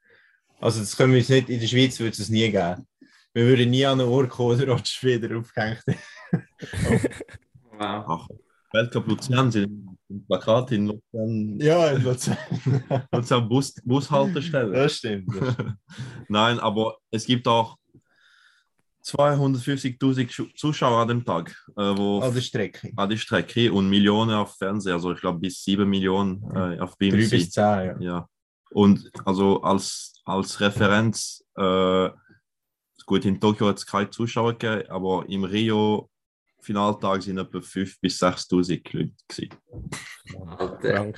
[0.59, 2.87] Also das können wir uns nicht, in der Schweiz würde es nie geben.
[3.33, 5.83] Wir würden nie an einen Ort kommen, der Rotsch wieder aufgehängt.
[7.71, 8.05] Wow.
[8.07, 8.27] Ach,
[8.73, 12.37] Weltcup Luzern sind im Plakat in Luzern, Ja, in Luzern.
[13.11, 14.71] Luzern Bus, Bushaltestelle.
[14.73, 15.27] das stimmt.
[15.39, 15.75] Das stimmt.
[16.29, 17.77] Nein, aber es gibt auch
[19.03, 22.91] 250.000 Schu- Zuschauer an dem Tag, äh, wo An der Strecke.
[22.95, 26.95] an die Strecke und Millionen auf Fernsehen, also ich glaube bis 7 Millionen äh, auf
[26.97, 27.29] Drei BBC.
[27.31, 27.95] bis zehn, ja.
[27.99, 28.29] Ja.
[28.71, 32.09] Und also als, als Referenz, äh,
[33.05, 36.09] gut, in Tokio hat es keine Zuschauer gegeben, aber im Rio
[36.61, 39.11] Finaltag sind etwa 5.000 bis 6.000 Leute.
[39.27, 39.49] Gewesen.
[40.47, 41.11] Alter.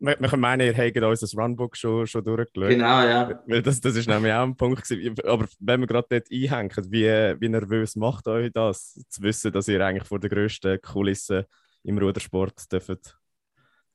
[0.00, 2.70] Wir, wir können meinen, ihr habt unser Runbook schon, schon durchgeschaut.
[2.70, 3.42] Genau, ja.
[3.46, 4.82] Weil das, das ist nämlich auch ein Punkt.
[4.88, 5.14] Gewesen.
[5.24, 7.04] Aber wenn wir gerade dort einhängen, wie,
[7.40, 11.46] wie nervös macht euch das, zu wissen, dass ihr eigentlich vor der grössten Kulisse
[11.82, 13.18] im Rudersport dürft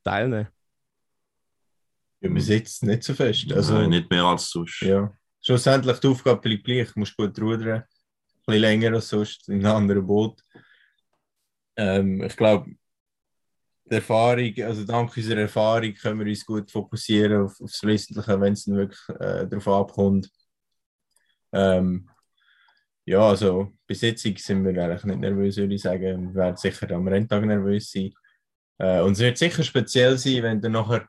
[0.04, 0.48] teilnehmen
[2.20, 3.52] Ja, wir sitzen nicht so fest.
[3.54, 4.82] Also, Also nicht mehr als sonst.
[4.82, 5.12] ja.
[5.42, 6.92] Schlussendlich die Aufgabe bleibt gleich.
[6.94, 7.80] Du musst gut rudern.
[7.82, 7.86] Ein
[8.46, 10.42] bisschen länger als sonst in einem anderen Boot.
[11.76, 12.72] Ähm, ich glaube,
[13.86, 18.54] die Erfahrung, also dank unserer Erfahrung können wir uns gut fokussieren auf, aufs Wesentliche, wenn
[18.54, 20.30] es dann wirklich äh, darauf abkommt.
[21.52, 22.10] Ähm,
[23.06, 26.34] ja, also bis jetzt sind wir eigentlich nicht nervös, würde ich sagen.
[26.34, 28.12] Wir werden sicher am Renntag nervös sein.
[28.78, 31.08] Äh, und es wird sicher speziell sein, wenn du nachher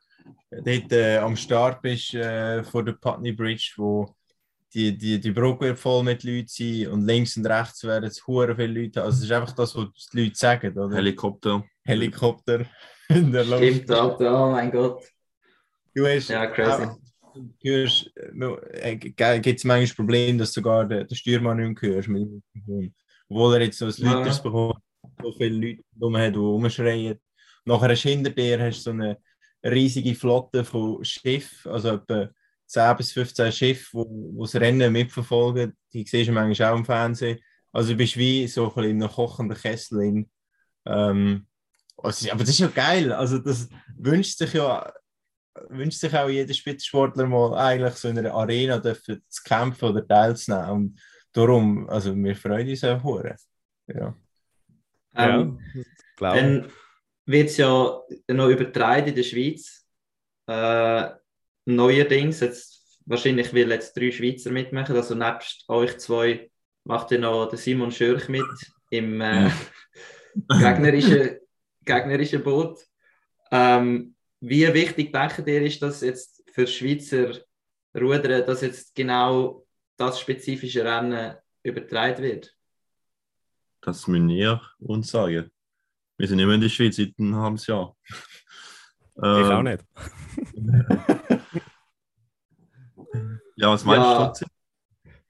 [0.51, 4.15] dort äh, am Start bist äh, vor der Putney Bridge, wo
[4.75, 8.27] die, die, die Brücke wird voll mit Leuten sein und links und rechts werden es
[8.27, 9.03] hure viele Leute.
[9.03, 10.97] Also es ist einfach das, was die Leute sagen, oder?
[10.97, 11.65] Helikopter.
[11.85, 12.67] Helikopter
[13.09, 13.63] in der Luft.
[13.63, 14.47] Stimmt, Alter.
[14.47, 15.05] Oh mein Gott.
[15.95, 16.89] Du hast, Ja, crazy.
[17.35, 19.21] du hörst, äh, gibt
[19.59, 22.95] es manchmal Probleme, dass du sogar den, den Steuermann nicht mehr hörst mit dem Mikrofon.
[23.29, 24.13] Obwohl er jetzt so ein Ja.
[24.19, 24.77] Leuters bekommt,
[25.23, 27.21] so viele Leute rum hat, die rumschreien.
[27.65, 29.19] Nachher hast du hinter dir hast du so eine
[29.65, 32.29] riesige Flotte von Schiffen, also etwa
[32.67, 35.77] 10 bis 15 Schiffe, wo, wo das Rennen mitverfolgen.
[35.93, 37.39] Die siehst du manchmal auch im Fernsehen.
[37.73, 40.03] Also du bist wie so ein bisschen in einem kochenden Kessel.
[40.03, 40.31] In,
[40.87, 41.47] ähm,
[41.97, 43.13] also, aber das ist ja geil.
[43.13, 44.93] Also das wünscht sich ja
[45.69, 50.07] wünscht sich auch jeder Spitzensportler mal eigentlich so in einer Arena dürfen zu kämpfen oder
[50.07, 50.71] teilzunehmen.
[50.71, 51.01] Und
[51.33, 53.37] darum, also wir freuen uns auch hure.
[53.87, 54.17] Ja.
[55.15, 55.61] Ähm,
[56.21, 56.73] ja, Dann
[57.27, 59.87] wird es ja noch übertragen in der Schweiz.
[60.47, 61.11] Äh,
[61.65, 66.51] neuerdings, jetzt, wahrscheinlich will jetzt drei Schweizer mitmachen, also nebst euch zwei
[66.85, 68.45] macht ja noch der Simon Schürch mit
[68.91, 69.51] im äh,
[70.49, 71.39] gegnerischen,
[71.85, 72.79] gegnerischen Boot.
[73.51, 77.33] Ähm, wie wichtig denkt ihr ist das jetzt für Schweizer
[77.97, 79.65] Rudern, dass jetzt genau
[79.97, 82.55] das spezifische Rennen übertragen wird?
[83.81, 85.51] Das müssen wir uns sagen.
[86.17, 87.97] Wir sind immer in der Schweiz seit einem halben Jahr.
[89.17, 89.85] Ich auch Ähm, nicht.
[93.57, 94.33] Ja, was meinst Ja.
[94.33, 94.47] du?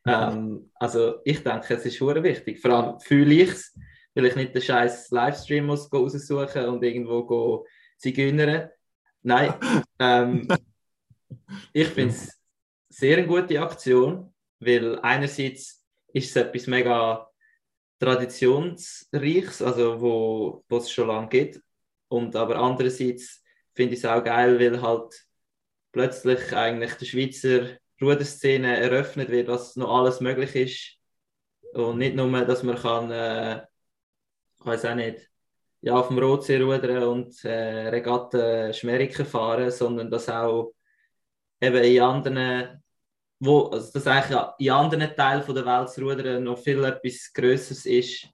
[0.06, 2.60] Ähm, also ich denke, es ist hure wichtig.
[2.60, 3.78] Vor allem fühle ich es,
[4.14, 7.66] weil ich nicht den scheiß Livestream muss raussuchen und irgendwo go
[7.98, 8.68] zigeunnern.
[9.22, 9.54] Nein,
[9.98, 10.46] ähm,
[11.72, 12.38] ich finde es
[12.90, 15.82] sehr eine gute Aktion, weil einerseits
[16.12, 17.26] ist es etwas mega
[17.98, 21.60] traditionsreiches, also wo wo es schon lange gibt,
[22.08, 23.42] und aber andererseits
[23.74, 25.14] finde ich es auch geil, weil halt
[25.92, 27.68] plötzlich eigentlich der Schweizer
[28.04, 30.98] Ruderszene eröffnet wird, was noch alles möglich ist.
[31.74, 33.62] Und nicht nur, dass man kann, äh,
[34.60, 35.28] ich weiß auch nicht,
[35.80, 40.72] ja, auf dem Rotsee rudern und äh, Regatten Schmeriken fahren, sondern dass auch
[41.60, 42.82] eben in anderen,
[43.38, 47.86] wo, also dass eigentlich in anderen Teilen der Welt das Rudern noch viel etwas Größeres
[47.86, 48.28] ist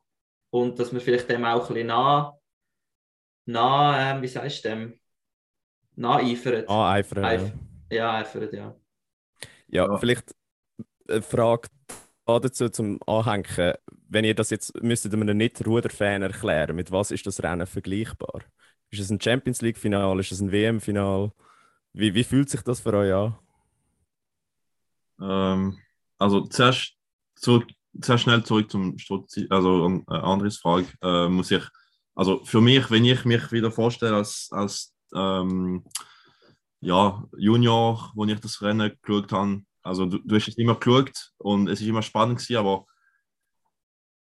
[0.51, 2.39] und dass man vielleicht dem auch ein bisschen nah,
[3.47, 5.01] nah ähm, wie sagst du dem,
[5.97, 6.69] naheifert.
[6.69, 7.17] Ah, einfach.
[7.17, 7.29] Ja.
[7.29, 7.53] Eif-
[7.91, 8.77] Ja, eifert, ja.
[9.71, 9.99] Ja, Ja.
[9.99, 10.35] vielleicht
[11.09, 11.69] eine Frage
[12.27, 13.75] dazu zum Anhängen.
[14.09, 18.43] Wenn ihr das jetzt müsstet einem Nicht-Ruder-Fan erklären, mit was ist das Rennen vergleichbar?
[18.91, 20.19] Ist es ein Champions League-Final?
[20.21, 21.33] Ist es ein WM-Final?
[21.93, 23.39] Wie, wie fühlt sich das für euch an?
[25.21, 25.79] Ähm,
[26.19, 26.95] also zuerst,
[27.37, 27.67] zurück,
[28.01, 31.63] zuerst schnell zurück zum Stutzi, also an äh, Andres Frage, äh, muss ich,
[32.15, 35.85] also für mich, wenn ich mich wieder vorstelle als, als ähm,
[36.81, 41.33] ja, Junior, wo ich das Rennen geschaut habe, also du, du hast es immer geschaut
[41.39, 42.87] und es ist immer spannend gewesen, aber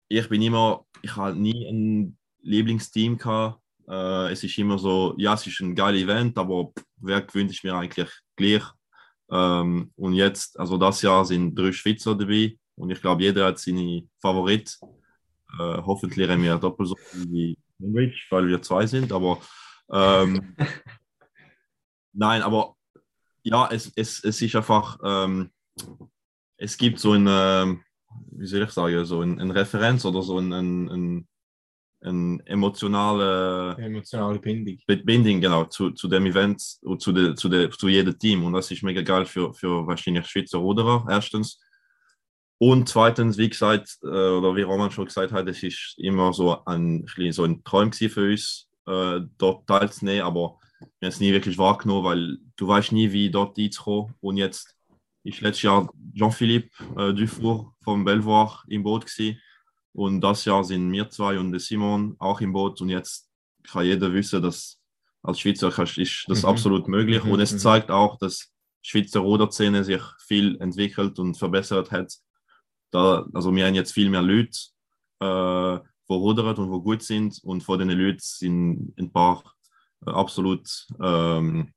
[0.08, 3.60] ich bin immer, ich habe nie ein Lieblingsteam gehabt.
[3.88, 7.64] Äh, es ist immer so, ja, es ist ein geiles Event, aber wer gewöhnt ist
[7.64, 8.64] mir eigentlich gleich.
[9.32, 13.60] Ähm, und jetzt, also das Jahr sind drei Schweizer dabei und ich glaube, jeder hat
[13.60, 14.78] seine Favorit.
[15.60, 19.40] Äh, hoffentlich haben wir doppelt so viel wie Cambridge, weil wir zwei sind, aber
[19.92, 20.56] ähm,
[22.14, 22.76] nein, aber
[23.44, 25.52] ja, es, es, es ist einfach, ähm,
[26.58, 27.80] es gibt so eine,
[28.32, 31.28] wie soll ich sagen, so eine, eine Referenz oder so ein, ein, ein,
[32.02, 34.78] ein emotionale Emotionale Bindung.
[34.88, 38.46] Binding genau zu, zu dem Event und zu, de, zu, de, zu jedem Team.
[38.46, 41.60] Und das ist mega geil für, für wahrscheinlich Schweizer Ruderer erstens.
[42.60, 46.64] Und zweitens wie gesagt äh, oder wie Roman schon gesagt hat es ist immer so
[46.66, 50.24] ein so ein Traum für uns äh, dort teilzunehmen.
[50.24, 50.60] Aber
[51.00, 54.76] wir es nie wirklich wahrgenommen weil du weißt nie wie dort einzukommen und jetzt
[55.24, 59.40] ist letztes Jahr Jean-Philippe äh, Dufour vom Belvoir im Boot gewesen.
[59.94, 63.30] und das Jahr sind wir zwei und Simon auch im Boot und jetzt
[63.64, 64.80] kann jeder wissen, dass
[65.22, 66.50] als Schweizer kannst- ist das Mhm.
[66.50, 67.24] absolut möglich.
[67.24, 67.60] Mhm, Und es mhm.
[67.60, 68.52] zeigt auch, dass
[68.84, 72.14] die Schweizer Ruderszene sich viel entwickelt und verbessert hat.
[72.92, 74.58] Da, also wir haben jetzt viel mehr Leute,
[75.22, 77.40] äh, die rudern und die gut sind.
[77.44, 79.42] Und von den Leuten sind ein paar
[80.06, 81.72] absolut ähm,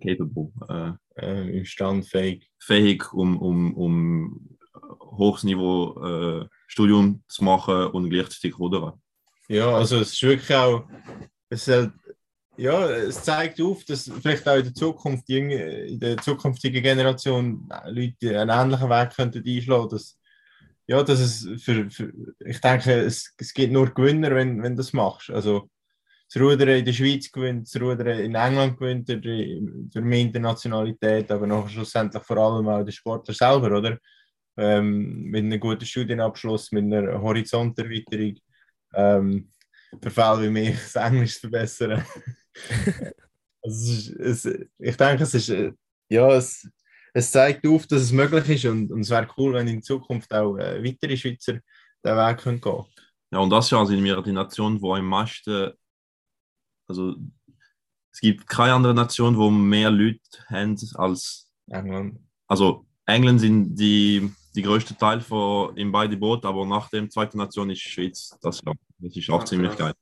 [0.00, 2.48] capable, äh, Äh, Im Stand fähig.
[2.58, 4.58] fähig, um, um, um
[5.00, 8.94] hohes Niveau äh, Studium zu machen und gleichzeitig rudern.
[9.48, 10.88] Ja, also es ist wirklich auch,
[11.50, 11.92] es, halt,
[12.56, 18.40] ja, es zeigt auf, dass vielleicht auch in der Zukunft, in der zukünftigen Generation Leute
[18.40, 20.18] einen ähnlichen Weg könnten einschlagen dass,
[20.86, 24.78] ja, dass es für, für ich denke, es, es gibt nur Gewinner, wenn, wenn du
[24.78, 25.28] das machst.
[25.28, 25.68] Also
[26.32, 31.30] das Rudern in der Schweiz gewinnt, das Rudern in England gewinnt durch, durch mehr Internationalität,
[31.30, 33.98] aber noch schlussendlich vor allem auch der Sportler selber, oder?
[34.56, 38.36] Ähm, mit einem guten Studienabschluss, mit einer Horizonterweiterung.
[38.94, 39.50] Ähm,
[40.00, 42.04] für Fälle wie mich, das Englisch zu verbessern.
[43.62, 45.72] also es ist, es, ich denke, es ist, äh,
[46.08, 46.66] ja, es,
[47.12, 50.32] es zeigt auf, dass es möglich ist und, und es wäre cool, wenn in Zukunft
[50.32, 51.58] auch äh, weitere Schweizer
[52.04, 52.84] den Weg können gehen
[53.30, 55.72] Ja, und das Jahr sind wir die Nation, wo am meisten,
[56.88, 57.14] also
[58.12, 62.18] es gibt keine andere Nation, wo mehr Leute haben als, England.
[62.46, 67.38] also England sind die, die größte Teil von in beide Boot, aber nach dem zweiten
[67.38, 68.74] Nation ist die Schweiz das Jahr.
[68.98, 69.94] Das ist auch Ah, ziemlich geil.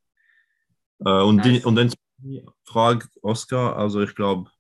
[0.99, 1.23] krass.
[1.23, 1.65] Äh, und, die, Nice.
[1.65, 4.51] und dann die Frage, Oscar, also ich glaube,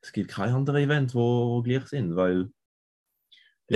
[0.00, 2.50] es gibt kein anderes Event, wo, wo gleich sind, weil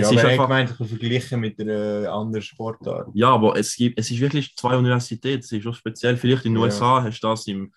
[0.01, 3.07] es ist ich einfach, gemeint, vergleichen mit einer anderen Sportart.
[3.13, 5.39] Ja, aber es gibt, es ist wirklich zwei Universitäten.
[5.39, 6.17] Es ist auch speziell.
[6.17, 6.65] Vielleicht in den Ja.
[6.65, 7.71] USA hast du das im,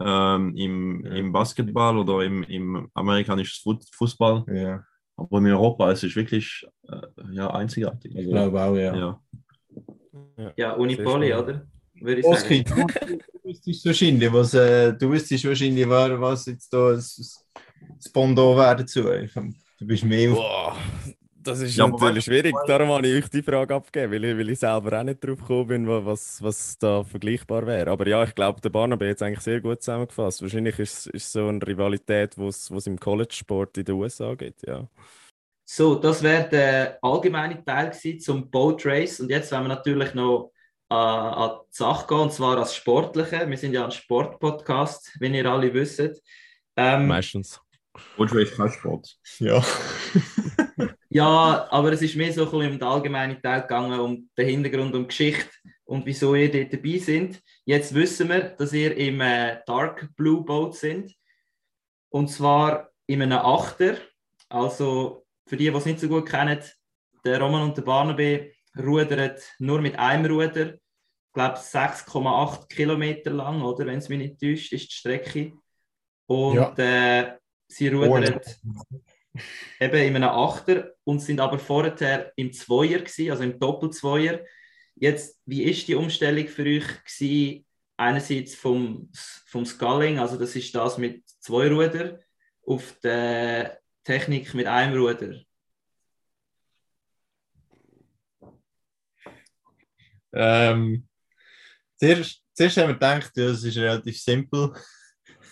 [0.00, 1.12] ähm, im, Ja.
[1.12, 4.44] im Basketball oder im, im amerikanischen Fu- Fußball.
[4.52, 4.84] Ja,
[5.16, 7.00] Aber in Europa es ist wirklich äh,
[7.32, 8.14] ja, einzigartig.
[8.14, 8.94] ich glaube auch, ja.
[8.96, 9.20] ja.
[10.56, 11.66] Ja, Unipoli, oder?
[12.00, 12.86] Würde ich Oski, sagen.
[12.88, 17.42] du wüsstest wahrscheinlich, was, äh, du wüsstest wahrscheinlich, wa- was jetzt da das,
[18.12, 19.02] Pendant wäre dazu.
[19.78, 20.76] Du bist mehr auf Boah,
[21.46, 22.54] das ist Ja, natürlich schwierig.
[22.66, 25.38] Darum habe ich euch die Frage abgegeben, weil ich, weil ich selber auch nicht drauf
[25.40, 27.90] gekommen bin, wa- was, was da vergleichbar wäre.
[27.90, 30.42] Aber ja, ich glaube, der Barnaby hat es eigentlich sehr gut zusammengefasst.
[30.42, 34.66] Wahrscheinlich ist es so eine Rivalität, die es im College-Sport in den USA gibt.
[34.66, 34.88] Ja.
[35.64, 39.20] So, das wäre der allgemeine Teil zum Boat Race.
[39.20, 40.52] Und jetzt wollen wir natürlich noch
[40.90, 43.48] äh, an die Sache gehen, und zwar als Sportliche.
[43.48, 46.00] Wir sind ja ein Sportpodcast, wenn ihr alle wisst.
[46.76, 47.60] Ähm, Meistens.
[48.16, 49.16] Coach ist kein Sport.
[49.40, 49.62] Ja.
[51.16, 54.48] ja, aber es ist mehr so ein bisschen um den allgemeinen Teil gegangen, um den
[54.48, 55.48] Hintergrund, um die Geschichte
[55.84, 57.42] und wieso ihr dort dabei sind.
[57.64, 61.14] Jetzt wissen wir, dass ihr im äh, Dark Blue Boat sind.
[62.10, 63.96] Und zwar in einem Achter.
[64.50, 66.60] Also für die, die es nicht so gut kennen,
[67.24, 70.74] der Roman und der Barnaby rudern nur mit einem Ruder.
[70.74, 73.86] Ich glaube 6,8 Kilometer lang, oder?
[73.86, 75.52] Wenn es mich nicht täuscht, ist die Strecke.
[76.26, 76.74] Und Ja.
[76.76, 78.38] äh, sie rudern
[79.80, 84.44] eben in einem Achter und sind aber vorher im Zweier gewesen, also im Doppelzweier.
[84.94, 87.66] Jetzt, wie ist die Umstellung für euch gewesen?
[87.98, 89.10] Einerseits vom,
[89.46, 92.18] vom Sculling, also das ist das mit zwei Ruder,
[92.66, 93.64] auf die
[94.04, 95.40] Technik mit einem Ruder.
[100.32, 101.08] Ähm,
[101.96, 104.72] zuerst, zuerst haben wir gedacht, ja, das ist relativ simpel.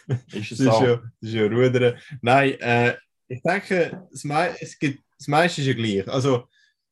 [0.06, 0.82] Ist Das es ist auch?
[0.82, 1.98] ja, das ist ja Rudern.
[2.20, 2.96] Nein, äh,
[3.28, 6.08] ich denke, das, mei es gibt, das meiste ist ja gleich.
[6.08, 6.48] Also,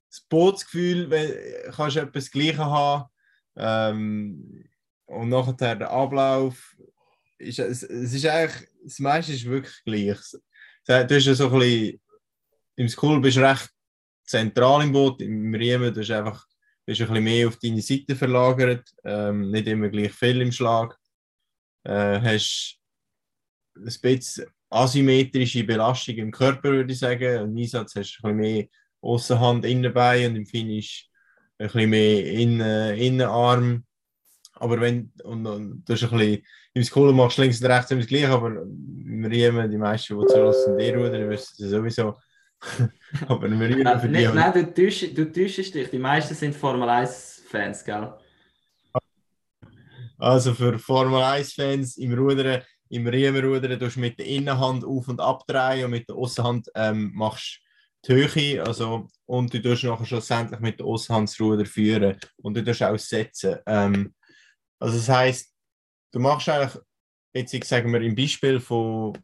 [0.08, 3.10] das Bootsgefühl, wenn, kannst du etwas Gleiches haben.
[3.56, 4.64] Ähm,
[5.06, 6.76] und nachher der Ablauf.
[7.38, 10.18] Ist, es, es ist eigentlich, das meiste ist wirklich gleich.
[10.86, 12.00] Du hast ja so ein bisschen,
[12.76, 13.70] im School bist du recht
[14.24, 16.46] zentral im Boot, im Riemen, du hast einfach,
[16.86, 20.96] bist ein bisschen mehr auf deine Seite verlagert, ähm, nicht immer gleich viel im Schlag.
[21.84, 22.78] Äh, hast
[23.76, 27.50] ein bisschen asymmetrische Belastung im Körper, würde ich sagen.
[27.50, 28.66] Im Einsatz hast du ein bisschen mehr
[29.00, 31.08] Außenhand, Innenbein und im Finish
[31.58, 33.84] ein bisschen mehr Innen, Innenarm.
[34.54, 36.42] Aber wenn, und, und du hast ein bisschen,
[36.74, 40.18] im School machst du links und rechts immer das Gleiche, aber im Riemen, die meisten,
[40.18, 42.16] die zulassen, die rudern, wissen es sowieso.
[43.28, 45.90] aber im Riemen für Nein, die nicht, nein du, täuschst, du täuschst dich.
[45.90, 48.14] Die meisten sind Formel 1-Fans, gell?
[50.18, 55.20] Also für Formel 1-Fans im Rudern, im Riemenrudern, tust du mit der Innenhand auf- und
[55.20, 57.60] abdrehen und mit der Außenhand ähm, machst
[58.06, 58.62] die Höhe.
[58.62, 62.82] Also, und du tust nachher schlussendlich mit der Außenhand das Ruder führen und du tust
[62.82, 63.56] auch setzen.
[63.66, 64.14] Ähm,
[64.78, 65.54] also das heisst,
[66.12, 66.82] du machst eigentlich,
[67.32, 69.16] jetzt ich sagen wir im Beispiel von,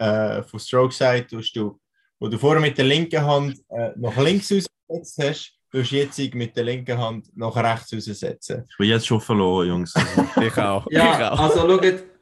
[0.00, 1.78] äh, von Stroke Side, tust du,
[2.18, 6.34] wo du vorher mit der linken Hand äh, nach links ausgesetzt hast, tust du jetzt
[6.34, 8.64] mit der linken Hand nach rechts aussetzen.
[8.68, 9.94] Ich bin jetzt schon verloren, Jungs.
[10.42, 10.86] Ich auch.
[10.90, 11.38] Ja, ich auch.
[11.38, 12.15] also schaut,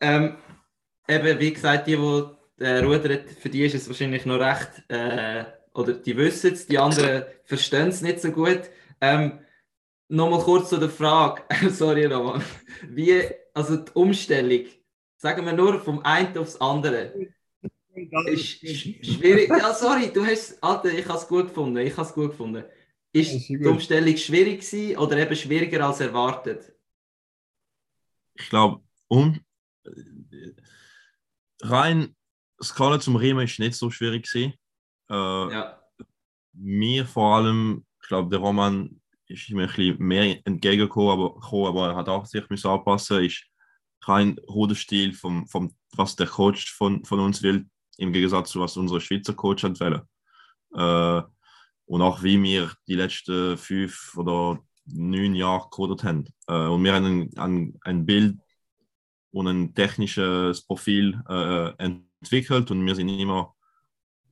[0.00, 0.36] ähm,
[1.08, 5.44] eben wie gesagt, die, die äh, rudern, für die ist es wahrscheinlich noch recht, äh,
[5.74, 8.62] oder die wissen es, die anderen verstehen es nicht so gut.
[9.00, 9.40] Ähm,
[10.08, 12.42] Nochmal kurz zu der Frage, sorry Roman,
[12.88, 13.22] wie,
[13.54, 14.66] also die Umstellung,
[15.16, 17.12] sagen wir nur vom einen aufs andere,
[18.26, 22.06] ist sch- schwierig, ja sorry, du hast, Alter, ich habe es gut gefunden, ich habe
[22.06, 22.64] es gut gefunden.
[23.12, 23.64] Ist Ist die.
[23.66, 26.72] Umstellung schwierig gewesen oder eben schwieriger als erwartet?
[28.34, 29.40] ich glaube, um
[31.62, 32.14] rein
[32.62, 34.54] Skala zum Riemen ist nicht so schwierig gewesen.
[35.10, 35.14] Äh,
[35.52, 35.82] Ja.
[36.58, 41.88] Mir vor allem, ich glaube, der Roman ist mir ein bisschen mehr entgegengekommen, aber, aber
[41.88, 43.44] er hat auch sich müssen anpassen, ist
[44.04, 48.76] rein Ruderstil vom, vom, was der Coach von, von uns will, im Gegensatz zu was
[48.76, 50.02] unser Schweizer Coach hat wollen.
[50.74, 51.22] Äh,
[51.86, 56.24] und auch wie wir die letzten fünf oder neun Jahre gecodet haben.
[56.48, 58.38] Äh, und wir haben ein, ein, ein Bild
[59.36, 63.54] und ein technisches Profil äh, entwickelt und wir sind immer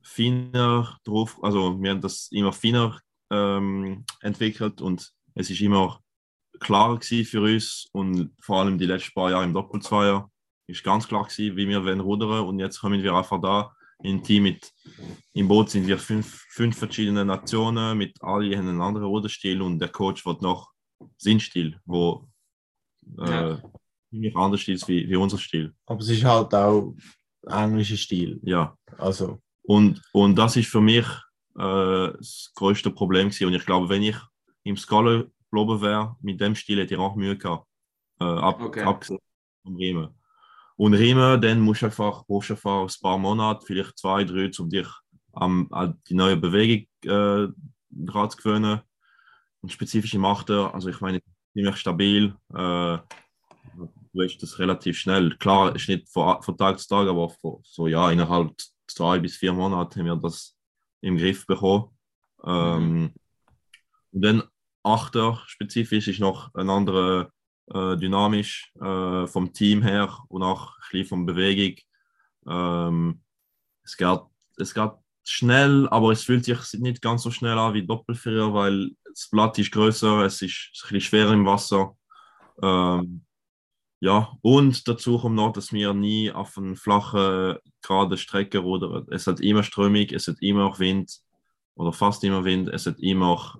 [0.01, 2.99] feiner drauf, also wir haben das immer feiner
[3.29, 5.99] ähm, entwickelt und es ist immer
[6.59, 10.27] klarer gewesen für uns und vor allem die letzten paar Jahre im Doppelzweier
[10.65, 14.23] ist ganz klar gewesen, wie wir wollen rudern und jetzt kommen wir einfach da im
[14.23, 14.73] Team mit,
[15.33, 19.89] im Boot sind wir fünf, fünf verschiedene Nationen, mit alle einen anderen Ruderstil und der
[19.89, 20.71] Coach wird noch
[21.17, 22.27] seinen Stil, wo
[23.19, 23.61] äh, Ja.
[24.15, 25.73] Ziemlich anders ist wie, wie unser Stil.
[25.85, 26.95] Aber es ist halt auch
[27.45, 28.39] englischer Stil.
[28.43, 28.77] Ja.
[28.97, 31.05] Also, Und, und das ist für mich
[31.57, 33.47] äh, das größte Problem gewesen.
[33.47, 34.15] Und ich glaube, wenn ich
[34.63, 37.67] im Scala geblieben wäre, mit dem Stil hätte ich auch Mühe gehabt.
[38.19, 38.83] Äh, ab, Okay.
[38.83, 39.19] Abgesehen
[39.63, 40.09] vom Riemen.
[40.77, 44.49] Und Riemen, dann musst du einfach, brauchst du einfach ein paar Monate, vielleicht zwei, drei,
[44.59, 44.87] um dich
[45.33, 47.47] am, an die neue Bewegung äh,
[47.89, 48.81] dran zu gewöhnen.
[49.61, 51.21] und spezifisch im Achter, also ich meine,
[51.53, 52.35] ziemlich stabil.
[52.53, 52.97] Äh,
[54.23, 55.35] hast das relativ schnell.
[55.37, 58.53] Klar, ist nicht von, von Tag zu Tag, aber von, so ja, innerhalb
[58.95, 60.55] drei bis vier Monaten haben wir das
[61.01, 61.89] im Griff bekommen.
[62.43, 63.13] Ähm,
[64.11, 64.43] und dann
[64.83, 67.31] Achter spezifisch ist noch ein anderer
[67.73, 71.81] äh, dynamisch äh, vom Team her und auch ein bisschen von Bewegung.
[72.47, 73.21] Ähm,
[73.83, 74.19] es, geht,
[74.57, 74.91] es geht
[75.23, 79.57] schnell, aber es fühlt sich nicht ganz so schnell an wie Doppelfrier, weil das Blatt
[79.57, 81.97] ist größer, es ist ein bisschen schwerer im Wasser.
[82.61, 83.25] Ähm,
[84.05, 89.05] ja, und dazu kommt noch, dass wir nie auf eine flache, gerade Strecke rudern.
[89.09, 91.11] Es hat immer strömig, es hat immer auch Wind
[91.75, 93.55] oder fast immer Wind, es hat immer auch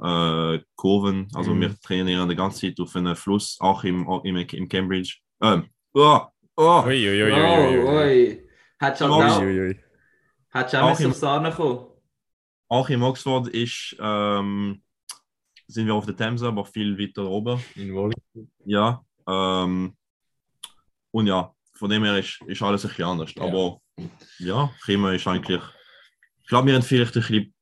[0.53, 1.27] äh, Kurven.
[1.33, 1.61] Also Mhm.
[1.61, 5.17] wir trainieren die ganze Zeit auf einem Fluss, auch im, im, im Cambridge.
[5.41, 6.21] Ähm, oh,
[6.57, 8.49] oh, Ui, ui, ui, ui, Oh, ui, Ui,
[8.81, 9.79] halt auch, Ui, ui.
[10.51, 11.87] hättest du auch im- aufs Arne kommen.
[12.69, 14.81] Auch in Oxford ist, ähm,
[15.67, 17.59] sind wir auf der Themse, aber viel weiter oben.
[17.75, 18.15] In Wolli.
[18.65, 19.03] Ja.
[19.27, 19.95] Ähm,
[21.15, 23.33] und ja, von dem her ist, ist alles ein bisschen anders.
[23.35, 23.43] Ja.
[23.43, 23.79] Aber
[24.39, 25.61] ja, Chima ist eigentlich.
[26.41, 27.53] Ich glaube, wir haben vielleicht ein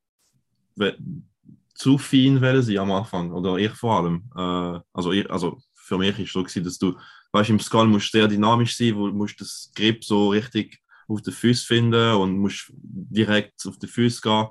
[0.76, 1.30] bisschen
[1.76, 3.32] zu fein sein am Anfang.
[3.32, 4.24] Oder ich vor allem.
[4.36, 6.98] Äh, also, ich, also für mich ist es so gewesen, dass du,
[7.32, 10.80] weißt im Skull musst du sehr dynamisch sein, wo du musst das Grip so richtig
[11.08, 14.48] auf den Füßen finden und musst direkt auf die Füße gehen.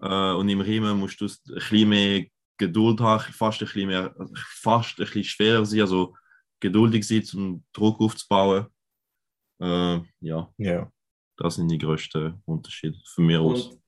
[0.00, 2.24] Äh, und im Riemen musst du ein bisschen mehr
[2.56, 4.14] Geduld haben, fast ein bisschen mehr,
[4.62, 6.14] fast ein bisschen schwerer sein, also
[6.62, 8.66] geduldig sein, um Druck aufzubauen.
[9.60, 10.90] Äh, ja, Ja.
[11.36, 13.66] das sind die größten Unterschiede von mir aus.
[13.66, 13.82] Und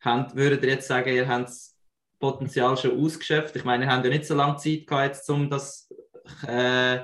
[0.00, 1.76] habt, würdet ihr jetzt sagen, ihr habt das
[2.18, 3.54] Potenzial schon ausgeschöpft?
[3.56, 5.88] Ich meine, ihr habt ja nicht so lange Zeit gehabt, jetzt, um das
[6.46, 7.00] äh,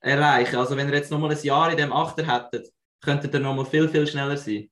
[0.00, 0.56] erreichen.
[0.56, 2.68] Also wenn ihr jetzt nochmal ein Jahr in dem Achter hättet,
[3.00, 4.70] könntet ihr nochmal viel, viel schneller sein.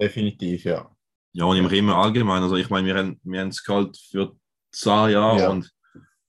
[0.00, 0.90] Definitiv, ja.
[1.32, 2.42] Ja, und im Riemen allgemein.
[2.42, 4.36] Also ich meine, wir haben, wir haben es gehalten für
[4.72, 5.50] zehn Jahre Ja.
[5.50, 5.70] und.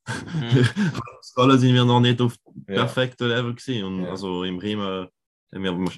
[1.22, 2.36] Skala sind wir noch nicht auf
[2.68, 2.76] ja.
[2.76, 3.84] perfektem Level gewesen.
[3.84, 4.12] Und Ja.
[4.12, 5.08] also im Riemen
[5.54, 5.90] haben wir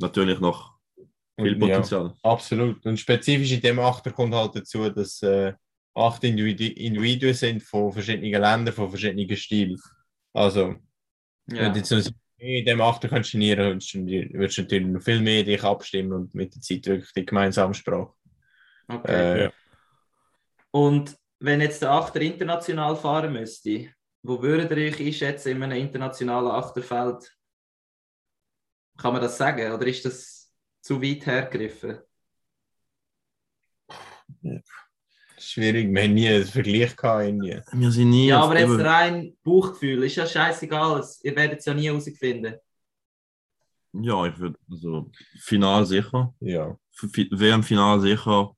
[0.00, 0.76] natürlich noch
[1.38, 1.66] viel Und, ja.
[1.68, 2.14] Potenzial.
[2.22, 2.84] Absolut.
[2.86, 5.52] Und spezifisch in dem Achter kommt halt dazu, dass äh,
[5.94, 9.78] acht Individu Individuen sind von verschiedenen Ländern, von verschiedenen Stilen.
[10.32, 10.76] Also,
[11.50, 11.62] Ja.
[11.62, 12.04] wenn du jetzt noch
[12.40, 16.12] in dem Achter kannst trainieren, würdest du würdest du natürlich noch viel mehr dich abstimmen
[16.12, 18.12] und mit der Zeit wirklich die gemeinsame Sprache.
[18.86, 19.12] Okay.
[19.12, 19.52] Äh, Ja.
[20.70, 25.78] Und wenn jetzt der Achter international fahren müsste, wo würdet ihr euch einschätzen in einem
[25.80, 27.34] internationalen Achterfeld?
[28.96, 31.98] Kann man das sagen oder ist das zu weit hergegriffen?
[35.38, 37.24] Schwierig, wir haben nie einen Vergleich gehabt.
[37.24, 37.60] Irgendwie.
[37.72, 41.74] Wir sind nie Ja, aber jetzt rein Bauchgefühl, ist ja scheißegal, ihr werdet es ja
[41.74, 42.56] nie herausfinden.
[43.92, 45.10] Ja, ich würde, also
[45.40, 46.34] Final sicher.
[46.40, 46.76] Ja.
[46.90, 48.54] Fi- WM-Final sicher.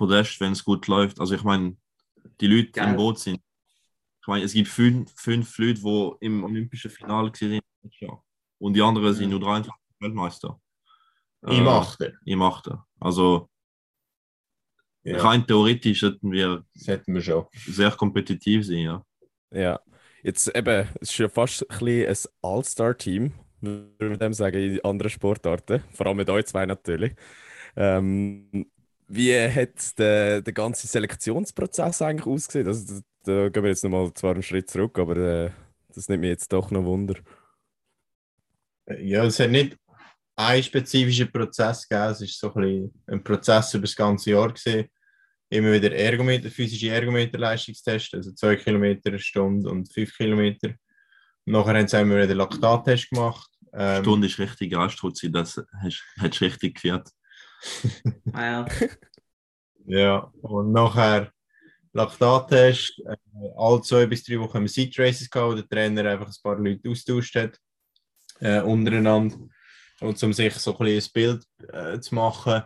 [0.00, 1.20] Podest, wenn es gut läuft.
[1.20, 1.76] Also ich meine,
[2.40, 2.88] die Leute Geil.
[2.90, 3.38] im Boot sind.
[4.22, 5.80] Ich meine, es gibt fünf, fünf Leute,
[6.20, 7.60] die im olympischen Finale waren.
[8.00, 8.22] Ja.
[8.58, 10.60] Und die anderen sind nur 23 Weltmeister.
[11.42, 12.12] Im Äh, Achter.
[12.24, 12.86] Im Achter.
[12.98, 13.48] Also
[15.04, 15.18] Ja.
[15.22, 17.46] rein theoretisch sollten wir Das hätten wir schon.
[17.66, 18.78] sehr kompetitiv sein.
[18.78, 19.04] Ja.
[19.52, 19.80] Ja,
[20.22, 23.32] jetzt eben, es ist ja fast ein bisschen ein All-Star-Team,
[23.62, 27.14] würde ich dem sagen, in anderen Sportarten, vor allem mit euch zwei natürlich.
[27.76, 28.70] Ähm,
[29.10, 32.68] wie hat der, der ganze Selektionsprozess eigentlich ausgesehen?
[32.68, 35.50] Also, da, da gehen wir jetzt nochmal zwar einen Schritt zurück, aber äh,
[35.94, 37.16] das nimmt mich jetzt doch noch Wunder.
[38.98, 39.76] Ja, es hat nicht
[40.36, 42.12] einen spezifischen Prozess gegeben.
[42.12, 44.88] Es ist so ein, bisschen ein Prozess über das ganze Jahr gesehen.
[45.48, 50.74] Immer wieder Ergometer, physische Ergometerleistungstests, also 2 Kilometer eine Stunde und 5 Kilometer.
[51.44, 53.50] Nachher haben sie immer wieder den Laktattest gemacht.
[53.72, 57.08] Ähm, Stunde ist richtig Struzzi, das hast hast du richtig geführt.
[58.32, 58.66] Ah,
[59.86, 60.32] ja.
[60.42, 61.32] Und nachher
[61.92, 63.00] Laktattest.
[63.06, 63.16] Äh,
[63.56, 66.42] alle zwei bis drei Wochen haben wir Seat Races gehabt, wo der Trainer einfach ein
[66.42, 67.58] paar Leute austauscht hat
[68.40, 69.36] äh, untereinander.
[70.00, 72.62] Und um sich so ein bisschen ein Bild äh, zu machen.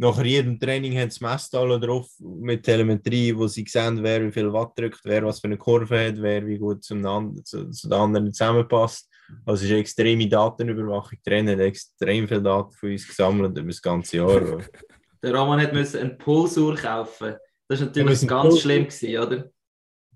[0.00, 4.52] Nach jedem Training haben sie Messtalen drauf mit Telemetrie, wo sie sehen, wer wie viel
[4.52, 7.02] Watt drückt, wer was für eine Kurve hat, wer wie gut zum
[7.44, 9.10] zu, zu den anderen zusammenpasst.
[9.44, 11.18] Also es ist eine extreme Datenüberwachung.
[11.24, 14.58] Der Trainer hat extrem viel Daten von uns gesammelt über das ganze Jahr.
[15.22, 17.34] Der Roman hat müssen eine Pulsuhr kaufen.
[17.68, 19.50] Das war natürlich ganz Pulsuhr- schlimm, gewesen, oder?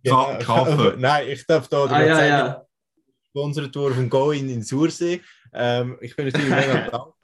[0.07, 0.95] Ka- kaufen.
[1.01, 2.67] Nein, ich darf da Ah ja, ja.
[3.29, 5.21] Sponsortour von Going in Sursee.
[5.53, 7.15] Ähm, ich bin natürlich mega dankbar.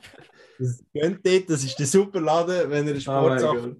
[0.59, 3.01] Das könnt dort, das ist der super Laden, wenn ihr Oh mein
[3.39, 3.76] Sportsache Gott.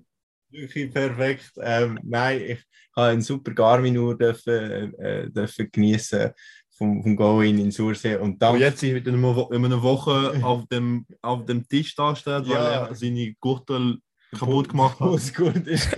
[0.51, 1.51] wirklich perfekt.
[1.61, 2.65] Ähm, nein, ich
[2.97, 6.31] habe einen super Garmin-Uhr dürfen, äh, dürfen genießen
[6.79, 8.17] vom, vom Going in Sursee.
[8.17, 11.95] Und Und dann, jetzt in einer Wo- in einer Woche auf dem, auf dem Tisch
[11.95, 12.87] da steht, weil Ja.
[12.87, 13.99] er seine Gürtel
[14.39, 15.09] kaputt gemacht hat.
[15.09, 15.89] Alles gut ist.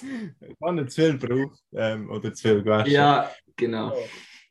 [0.00, 2.92] Ich habe nicht zu viel gebraucht ähm, oder zu viel gewaschen.
[2.92, 3.92] Ja, genau.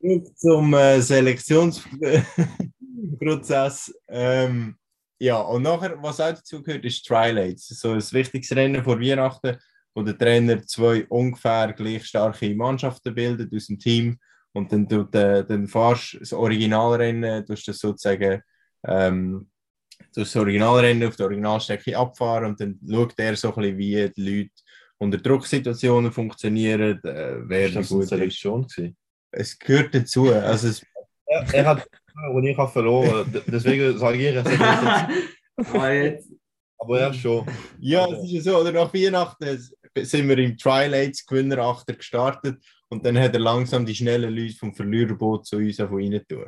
[0.01, 3.93] Zurück zum äh, Selektionsprozess.
[4.09, 4.75] Ähm,
[5.19, 7.67] ja, und nachher, was auch dazu gehört, ist Trilates.
[7.67, 9.57] So ein wichtiges Rennen vor Weihnachten,
[9.93, 14.17] wo der Trainer zwei ungefähr gleich starke Mannschaften bildet aus dem Team.
[14.53, 18.41] Und dann, äh, dann fährst du das Originalrennen, tust das sozusagen
[18.85, 19.49] ähm,
[20.13, 24.29] das Originalrennen auf der Originalstrecke abfahren und dann schaut er so ein bisschen, wie die
[24.39, 24.51] Leute
[24.97, 28.09] unter Drucksituationen funktionieren, äh, wer Ist das die eine gut ist.
[28.09, 28.97] Selektion gewesen?
[29.31, 30.29] Es gehört dazu.
[30.33, 30.85] Also es,
[31.27, 31.87] Er, er hat
[32.33, 33.41] und ich habe verloren.
[33.47, 35.09] Deswegen sage ich, er hat
[35.55, 36.29] Aber jetzt,
[36.77, 37.45] aber er schon.
[37.79, 42.61] ja, es ist ja so, oder nach Weihnachten sind wir im Trilates Gewinner Achter gestartet
[42.91, 46.45] und dann hat er langsam die schnellen Leute vom Verliererboot zu uns rein tun.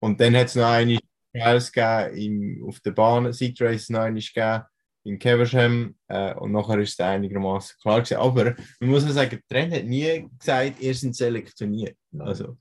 [0.00, 0.98] Und dann hat es noch eine
[1.32, 4.64] Trials gegeben im, auf der Bahn, Seat Race noch eine gegeben
[5.04, 8.18] in Keversham äh, und nachher ist es einigermaßen klar gewesen.
[8.18, 11.96] Aber man muss ja sagen, der Trainer hat nie gesagt, ihr seid selektioniert.
[12.18, 12.56] Also,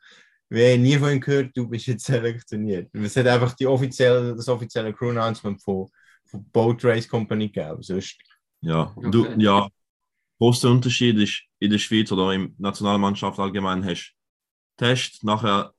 [0.49, 2.93] wir haben nie von ihm gehört, du bist jetzt selektioniert.
[2.93, 5.89] Es hat einfach die offizielle, das offizielle Crew Announcement von,
[6.25, 7.81] von Boat Race Company gegeben.
[7.81, 8.17] Sonst,
[8.61, 9.35] Ja, du, Okay.
[9.37, 9.67] ja.
[10.41, 14.15] Großer Unterschied ist, in der Schweiz oder in der Nationalmannschaft allgemein hast
[14.75, 15.71] du Test, nachher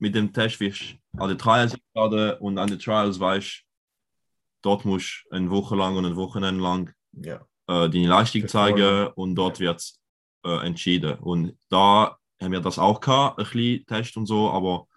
[0.00, 3.62] mit dem Test wirst an den Trials eingeladen und an den Trials weißt
[4.62, 7.36] dort musst du eine Woche lang und ein Wochenende lang ja.
[7.68, 10.00] äh, deine Leistung zeigen und dort wird es
[10.44, 11.20] äh, entschieden.
[11.20, 14.88] Und da haben wir das auch gehabt, ein bisschen Test und so, aber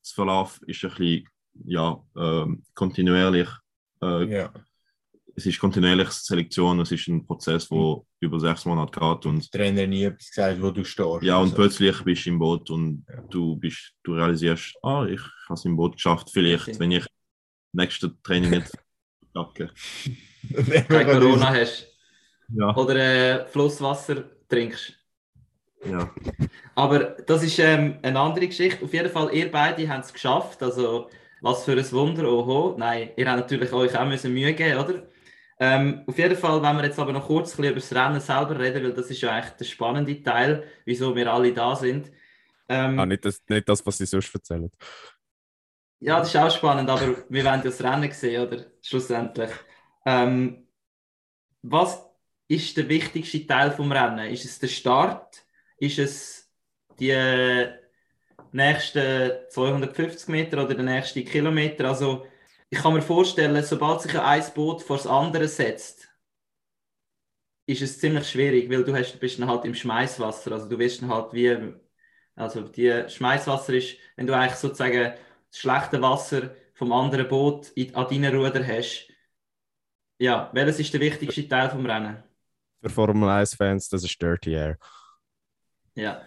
[0.00, 1.28] das Verlauf ist ein bisschen
[1.66, 3.50] ja, ähm, kontinuierlich.
[4.00, 4.52] Äh, ja.
[5.34, 9.60] Es ist kontinuierlich Selektion, es ist ein Prozess, der über sechs Monate geht und Der
[9.60, 11.22] Trainer nie etwas gesagt, wo du stehst.
[11.22, 13.22] ja, und Also, plötzlich bist du im Boot und Ja.
[13.30, 16.30] du bist, du realisierst, ah, ich habe es im Boot geschafft.
[16.32, 16.78] Vielleicht, Okay.
[16.78, 17.06] wenn ich
[17.72, 18.70] nächste Training nicht
[19.32, 19.70] packe.
[20.88, 21.86] man Corona hast
[22.54, 22.76] Ja.
[22.76, 24.92] oder äh, Flusswasser trinkst.
[25.86, 26.14] ja.
[26.74, 28.84] Aber das ist ähm, eine andere Geschichte.
[28.84, 30.62] Auf jeden Fall, ihr beide habt es geschafft.
[30.62, 31.08] Also,
[31.40, 32.76] was für ein Wunder, oho.
[32.78, 35.06] Nein, ihr habt natürlich euch auch müssen Mühe geben, oder?
[35.64, 38.20] Ähm, auf jeden Fall, wenn wir jetzt aber noch kurz ein bisschen über das Rennen
[38.20, 42.10] selber reden, weil das ist ja eigentlich der spannende Teil, wieso wir alle da sind.
[42.68, 44.70] Ähm, Ah, nicht, das, nicht das, was sie sonst erzählen.
[46.00, 48.66] Ja, das ist auch spannend, aber wir wollen ja das Rennen sehen, oder?
[48.82, 49.50] Schlussendlich.
[50.04, 50.66] Ähm,
[51.62, 52.04] was
[52.48, 54.30] ist der wichtigste Teil vom Rennen?
[54.32, 55.44] Ist es der Start?
[55.78, 56.52] Ist es
[56.98, 57.12] die
[58.52, 61.86] nächsten 250 Meter oder der nächste Kilometer?
[61.88, 62.26] Also,
[62.72, 66.08] ich kann mir vorstellen, sobald sich ein Boot vor das andere setzt,
[67.66, 70.52] ist es ziemlich schwierig, weil du, hast, du bist dann halt im Schmeißwasser.
[70.52, 71.74] Also, du wirst dann halt wie.
[72.34, 75.12] Also, die Schmeißwasser ist, wenn du eigentlich sozusagen
[75.50, 79.06] das schlechte Wasser vom anderen Boot in, an deinen Ruder hast.
[80.18, 82.22] Ja, welches ist der wichtigste Teil vom Rennen?
[82.80, 84.78] Für Formel 1-Fans, das ist Dirty Air.
[85.94, 86.22] Ja,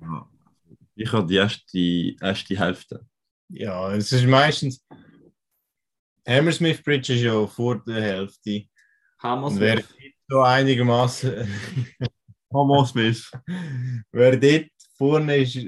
[0.00, 0.28] Ja.
[0.96, 1.78] Ich habe die erste,
[2.20, 3.06] erste Hälfte.
[3.48, 4.84] Ja, es ist meistens.
[6.26, 8.64] Hammersmith Bridge ist ja vor der Hälfte.
[9.22, 9.54] Hammers.
[9.54, 9.82] Und wer
[10.28, 11.46] so einigermaßen.
[12.52, 13.30] Homo Smith.
[14.12, 15.58] wer dort vorne ist,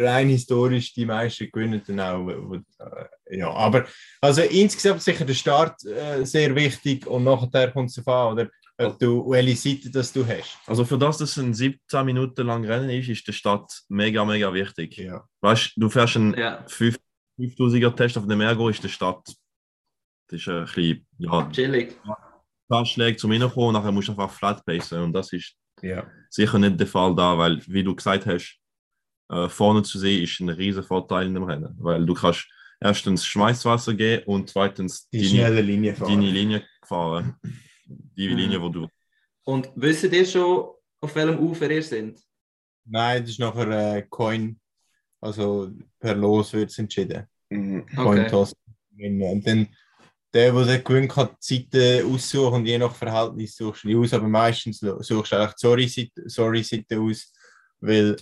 [0.00, 2.28] rein historisch die meisten gewinnen dann auch.
[2.28, 3.86] äh, Ja, aber
[4.20, 8.50] also insgesamt sicher der Start äh, sehr wichtig und nachher kommt es darauf an, oder
[8.78, 10.56] ob du welche Seite das du hast.
[10.66, 14.24] Also für das, dass es ein 17 Minuten lang Rennen ist, ist der Start mega,
[14.24, 14.96] mega wichtig.
[14.96, 15.24] Ja.
[15.42, 16.96] Weißt du, du fährst einen Ja, 5
[17.38, 19.34] 5000er Test auf dem Ergo, ist der Start.
[20.30, 21.96] Das ist ein bisschen, ja, chillig.
[22.68, 25.02] paar Schläge zum Reinkommen und nachher musst du einfach flat pacen.
[25.02, 26.06] Und das ist ja.
[26.28, 28.58] sicher nicht der Fall da, weil, wie du gesagt hast,
[29.30, 31.74] äh, vorne zu sehen ist ein riesen Vorteil in dem Rennen.
[31.78, 32.48] Weil du kannst
[32.80, 36.08] erstens Schmeißwasser gehen und zweitens Die deine, schnelle Linie fahren.
[36.12, 37.36] deine Linie fahren.
[37.84, 38.36] Die Mhm.
[38.36, 38.88] Linie, wo du.
[39.44, 40.70] Und wisst ihr schon,
[41.00, 42.18] auf welchem Ufer ihr seid?
[42.84, 44.60] Nein, das ist nachher äh, Coin.
[45.20, 47.26] Also per Los wird es entschieden.
[47.50, 47.84] Mhm.
[47.96, 48.30] Coin Okay.
[48.30, 48.54] Toss.
[48.96, 49.68] Und dann
[50.32, 53.96] der, der den gewinnt, kann die Seite aussuchen und je nach Verhältnis suchst du die
[53.96, 57.32] aus, aber meistens suchst du eigentlich die Sorry-Seite Sorry -Seite aus,
[57.80, 58.16] weil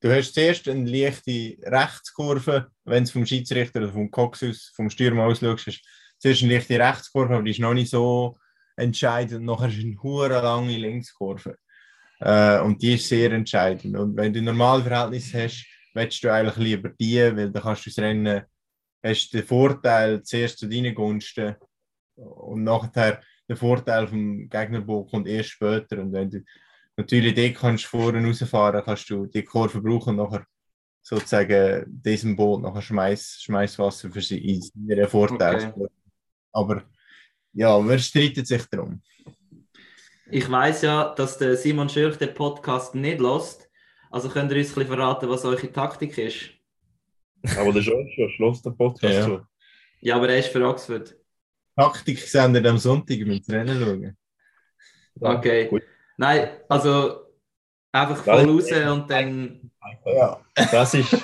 [0.00, 4.90] du hast zuerst eine leichte Rechtskurve, wenn es vom Schiedsrichter oder vom Cox aus, vom
[4.90, 5.88] Stürmer aus schaust, hast du
[6.18, 8.38] zuerst eine leichte Rechtskurve, aber die ist noch nicht so
[8.76, 9.44] entscheidend.
[9.44, 11.56] Nachher ist eine hure lange Linkskurve.
[12.20, 13.96] Äh, und die ist sehr entscheidend.
[13.96, 17.90] Und wenn du normale Verhältnisse hast, willst du eigentlich lieber die, weil dann kannst du
[17.90, 18.42] das Rennen,
[19.02, 21.56] hast den Vorteil zuerst zu deinen Gunsten
[22.14, 25.98] und nachher der Vorteil vom Gegnerboot kommt erst später.
[26.00, 26.42] Und wenn du
[26.96, 30.46] natürlich dort kannst vorne rausfahren, kannst du die Kurve brauchen und nachher
[31.02, 35.72] sozusagen diesem Boot nachher Schmeiß, Schmeißwasser für sie in ihren Vorteil.
[35.74, 35.86] Okay.
[36.52, 36.84] Aber
[37.52, 39.02] ja, wer streitet sich darum?
[40.30, 43.68] Ich weiß ja, dass der Simon Schürch den Podcast nicht lost.
[44.10, 46.50] Also könnt ihr uns ein bisschen verraten, was eure Taktik ist?
[47.56, 49.24] Aber der George ja, schloss den Podcast Ja.
[49.24, 49.46] schon.
[50.00, 51.14] Ja, aber er ist für Oxford.
[51.76, 54.16] Taktik sehen wir am Sonntag mit dem Rennen schauen.
[55.20, 55.68] Okay.
[55.68, 55.82] Gut.
[56.16, 57.26] Nein, also
[57.92, 59.70] einfach voll raus und dann.
[60.06, 60.44] Ja.
[60.70, 61.16] Das ist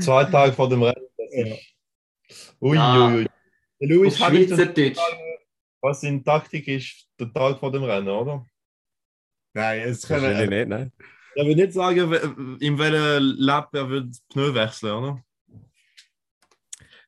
[0.00, 1.06] zwei Tage vor dem Rennen.
[1.16, 2.56] Das ist...
[2.60, 3.06] Ui, Ja.
[3.08, 3.26] ui, ui.
[3.80, 4.98] Der Auf Schweizerdeutsch.
[5.80, 8.46] was in Taktik ist, der Tag vor dem Rennen, oder?
[9.54, 10.48] Nein, es können.
[10.48, 10.92] nicht, nein.
[11.34, 12.12] Er will nicht sagen,
[12.60, 15.24] in welchem Lab er wird die Pneu wechseln, oder?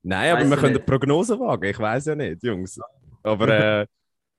[0.06, 1.64] Nein, aber wir können eine Prognose wagen.
[1.64, 2.78] Ich weiß ja nicht, Jungs.
[3.22, 3.86] Aber äh,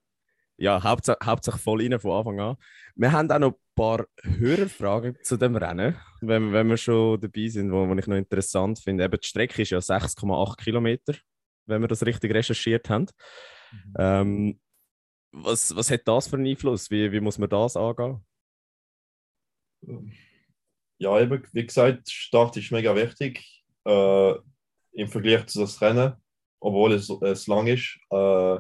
[0.58, 2.58] ja, Hauptsache voll rein von Anfang an.
[2.96, 7.48] Wir haben auch noch ein paar Hörerfragen zu dem Rennen, wenn, wenn wir schon dabei
[7.48, 9.06] sind, wo, wo ich noch interessant finde.
[9.06, 11.16] Eben, die Strecke ist ja 6,8 Kilometer,
[11.66, 13.08] wenn wir das richtig recherchiert haben.
[13.98, 14.60] Ähm,
[15.32, 16.92] was, was hat das für einen Einfluss?
[16.92, 18.24] Wie, wie muss man das angehen?
[21.00, 24.36] Ja, eben, wie gesagt, Start ist mega wichtig äh,
[24.96, 26.14] im Vergleich zu das Rennen,
[26.60, 27.98] obwohl es, es lang ist.
[28.10, 28.58] Äh,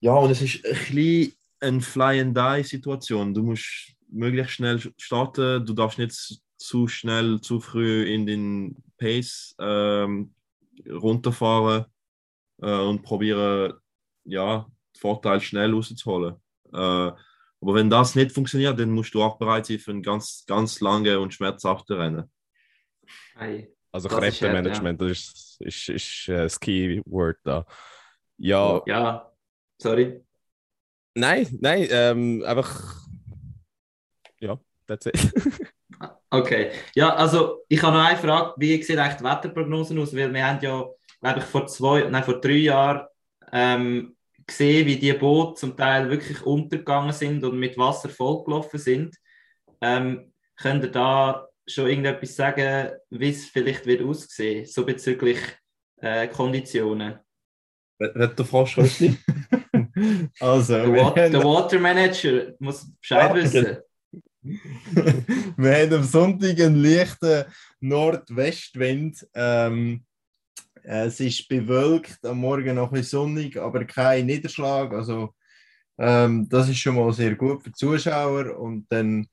[0.00, 3.34] ja, und es ist ein bisschen eine Fly-and-Die-Situation.
[3.34, 9.54] Du musst möglichst schnell starten, du darfst nicht zu schnell, zu früh in den Pace
[9.60, 10.34] ähm,
[10.88, 11.86] runterfahren
[12.62, 13.74] äh, und probieren,
[14.24, 14.66] ja,
[14.96, 16.36] Vorteil schnell rauszuholen.
[16.72, 17.12] Äh,
[17.60, 20.80] aber wenn das nicht funktioniert, dann musst du auch bereit sein für ein ganz, ganz
[20.80, 22.30] lange und schmerzhafte Rennen.
[23.34, 23.68] Ei.
[23.98, 27.66] Also Das ist Kräftemanagement, das ist, ist, ist äh, das Keyword da.
[28.36, 29.32] Ja, Ja,
[29.82, 30.22] sorry.
[31.14, 32.94] nein, nein, ähm, einfach.
[34.40, 35.32] Ja, that's it.
[36.30, 36.72] Okay.
[36.94, 38.52] Ja, also ich habe noch eine Frage.
[38.58, 40.14] Wie sieht eigentlich die Wetterprognose aus?
[40.14, 40.86] Weil wir haben ja,
[41.22, 43.06] glaube ich, vor zwei, nein, vor drei Jahren
[43.50, 44.14] ähm,
[44.46, 49.16] gesehen, wie die Boote zum Teil wirklich untergegangen sind und mit Wasser vollgelaufen sind.
[49.80, 55.38] Ähm, könnt ihr da schon irgendetwas sagen, wie es vielleicht wird aussehen, so bezüglich
[56.00, 57.18] äh, Konditionen?
[58.00, 58.78] Hat der Frosch?
[60.40, 63.76] Also, Der, Wa der haben, Water Manager muss Bescheid Ja, wissen.
[65.56, 67.44] wir haben am Sonntag einen leichten
[67.80, 69.26] Nordwestwind.
[69.34, 70.04] Ähm,
[70.82, 74.92] es ist bewölkt, am Morgen noch ein bisschen sonnig, aber kein Niederschlag.
[74.92, 75.34] Also,
[75.98, 78.56] ähm, das ist schon mal sehr gut für die Zuschauer.
[78.58, 79.26] Und dann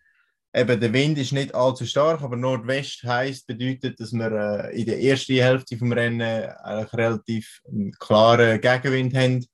[0.56, 4.86] eben der Wind ist nicht allzu stark, aber Nordwest heißt bedeutet, dass wir äh, in
[4.86, 7.62] der ersten Hälfte vom Rennen eigentlich relativ
[8.00, 9.46] klaren Gegenwind haben.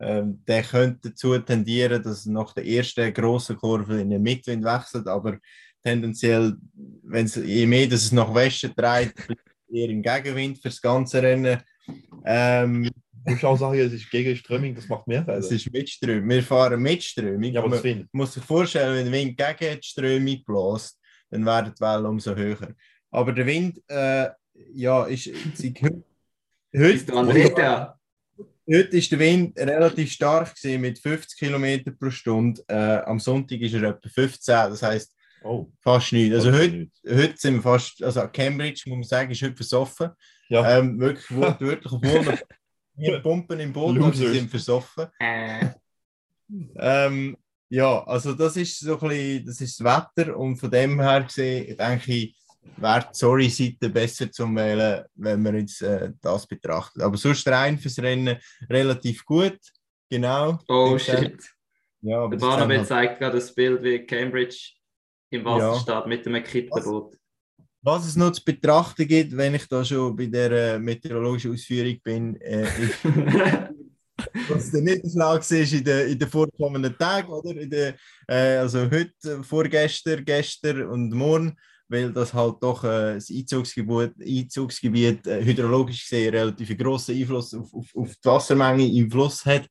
[0.00, 5.08] Ähm, der könnte dazu tendieren, dass nach der ersten grossen Kurve in den Mitwind wechselt,
[5.08, 5.38] aber
[5.82, 6.54] tendenziell,
[7.02, 9.14] wenn's, je mehr dass es nach Westen dreht,
[9.70, 11.60] eher im Gegenwind fürs ganze Rennen.
[12.24, 12.90] Ähm,
[13.24, 15.56] musst auch sagen, es ist Gegenströmung, das macht mehr es Fälle.
[15.56, 16.28] ist Mitströmung.
[16.28, 17.52] Wir fahren Mitströmung.
[17.52, 18.08] Ja, aber man Wind.
[18.12, 21.00] muss sich vorstellen, wenn der Wind gegen die Strömung bläst,
[21.30, 22.74] dann werden die Wellen umso höher.
[23.10, 24.28] Aber der Wind, äh,
[24.72, 25.26] ja, ist,
[26.76, 27.60] heute?
[27.60, 27.98] Ja.
[28.66, 32.62] Heute ist der Wind relativ stark gewesen, mit 50 km pro Stunde.
[32.68, 35.14] Äh, am Sonntag ist er etwa 15, das heisst
[35.46, 36.36] Oh, fast nichts.
[36.36, 36.92] Also heute, nicht.
[37.06, 40.08] heute sind wir fast, also Cambridge, muss man sagen, ist heute versoffen.
[40.48, 42.38] Ja, Ähm, wirklich wortwörtlich, obwohl
[42.96, 45.06] wir pumpen im Boot, aber sie sind versoffen.
[45.18, 45.70] Äh,
[46.76, 47.36] Ähm,
[47.70, 49.84] ja, also das ist so ein bisschen, das ist das
[50.16, 52.36] Wetter und von dem her gesehen, denke ich,
[52.76, 57.02] wäre die Sorry-Seite besser zum Wählen, wenn man jetzt äh, das betrachtet.
[57.02, 58.36] Aber sonst rein fürs Rennen
[58.68, 59.58] relativ gut,
[60.08, 60.58] genau.
[60.68, 61.42] oh shit.
[62.02, 64.72] Ja, aber Der halt- zeigt gerade das Bild, wie Cambridge
[65.30, 65.78] im Wasser Ja.
[65.80, 67.16] steht mit einem Kippenboot.
[67.86, 72.00] Was es noch zu betrachten gibt, wenn ich da schon bei der äh, meteorologischen Ausführung
[72.02, 73.04] bin, äh, ist,
[74.48, 77.50] was der Niederschlag ist in den, in den vorkommenden Tagen, oder?
[77.50, 77.94] In der,
[78.26, 81.58] äh, also heute, äh, vorgestern, gestern und morgen,
[81.88, 87.68] weil das halt doch äh, das Einzugsgebiet, Einzugsgebiet äh, hydrologisch gesehen relativ grossen Einfluss auf,
[87.74, 89.68] auf, auf die Wassermenge im Fluss hat.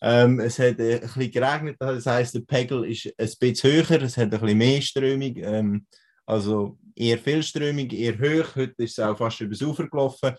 [0.00, 4.16] Ähm, es hat ein bisschen geregnet, das heisst, der Pegel ist ein bisschen höher, es
[4.16, 5.34] hat ein bisschen mehr Strömung.
[5.38, 5.86] Ähm,
[6.26, 8.56] also eher viel Strömung, eher hoch.
[8.56, 10.34] Heute ist es auch fast übers Ufer gelaufen.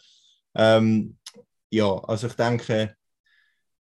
[0.56, 1.18] Ähm,
[1.70, 2.96] ja, also ich denke,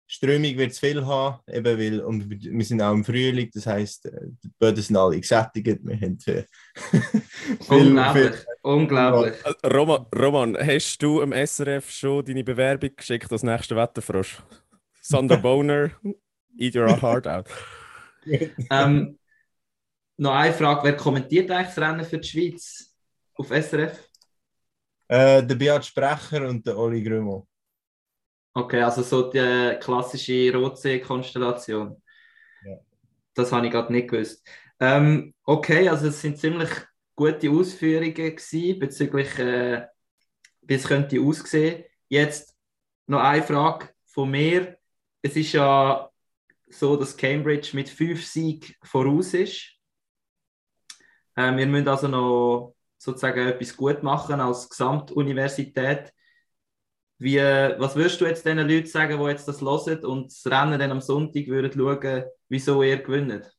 [0.07, 4.05] Strömung wird es viel haben, eben weil, und wir sind auch im Frühling, das heisst,
[4.05, 5.79] die Böden sind alle gesättigt.
[5.83, 6.43] Wir haben äh,
[7.61, 9.33] viel, unglaublich, unglaublich.
[9.43, 14.41] Äh, Roman, Roman, hast du im SRF schon deine Bewerbung geschickt als nächster Wetterfrosch?
[15.01, 15.91] Sander Boner,
[16.57, 17.47] eat your heart out.
[18.69, 19.17] Ähm,
[20.17, 22.93] noch eine Frage, wer kommentiert eigentlich das Rennen für die Schweiz
[23.35, 24.09] auf SRF?
[25.13, 27.47] äh, der Beat Sprecher und der Oli Grümo.
[28.53, 32.01] Okay, also so die klassische Rotsee-Konstellation.
[33.33, 34.47] das habe ich gerade nicht gewusst.
[34.79, 36.69] Ähm, okay, also es sind ziemlich
[37.15, 39.87] gute Ausführungen gewesen bezüglich, äh,
[40.61, 41.83] wie es könnte aussehen.
[42.09, 42.55] Jetzt
[43.07, 44.77] noch eine Frage von mir.
[45.21, 46.09] Es ist ja
[46.67, 49.72] so, dass Cambridge mit fünf Siegen voraus ist.
[51.35, 56.13] Äh, wir müssen also noch sozusagen etwas gut machen als Gesamtuniversität.
[57.19, 60.79] Wie, was würdest du jetzt den Leuten sagen, die jetzt das hören und das Rennen
[60.79, 63.51] dann am Sonntag würden schauen, wieso ihr gewinnt?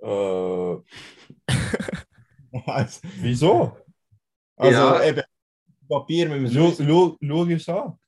[0.00, 0.76] Äh,
[3.22, 3.76] wieso?
[4.56, 5.04] Also Ja.
[5.04, 5.22] eben,
[5.88, 6.72] Papier so.
[6.76, 7.98] schau, schau es an.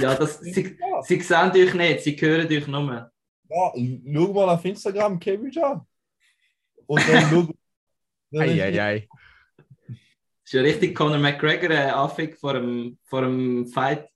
[0.00, 3.10] Ja, das, sie, sie sehen euch nicht, sie hören euch nur.
[3.48, 5.86] Ja, schau mal auf Instagram Cambridge an.
[6.86, 8.38] Und dann schau.
[8.38, 9.08] Eieiei.
[9.86, 9.96] Das
[10.44, 14.08] ist ja richtig Conor McGregor äh, Affig vor dem, vor dem Fight.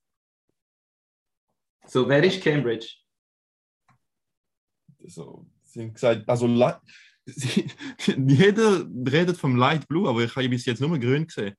[1.86, 2.96] So, wer ist Cambridge?
[5.06, 6.46] So, sie haben gesagt, also
[8.06, 11.56] jeder redet vom Light Blue, aber ich habe bis jetzt nur grün gesehen.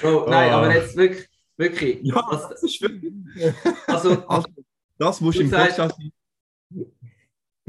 [0.00, 0.56] Bro, nein, Oh.
[0.56, 2.00] aber jetzt wirklich, wirklich.
[2.12, 3.12] das, das ist wirklich.
[3.86, 4.48] also, Also,
[4.98, 6.00] das musst du Du im sagst- Podcast.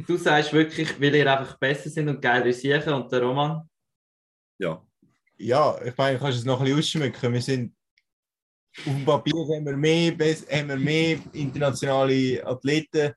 [0.08, 3.70] du sagst wirklich, weil ihr einfach besser sind und geil sicher und der Roman.
[4.60, 4.82] Ja.
[5.38, 7.34] Ja, ich meine, kannst du es noch ein bisschen ausschmücken.
[7.34, 7.76] Wir sind
[8.78, 13.14] auf dem Papier haben wir mehr, haben wir mehr internationale Athleten.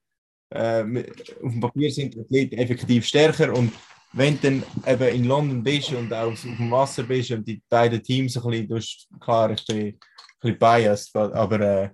[0.50, 1.06] Äh, wir-
[1.42, 3.72] auf dem Papier sind die Athleten effektiv stärker und
[4.14, 7.60] wenn du dann eben in London bist und auch auf dem Wasser bist und die
[7.68, 9.98] beiden Teams ein bisschen, klar, ich bin
[10.40, 11.90] bisschen biased, aber äh,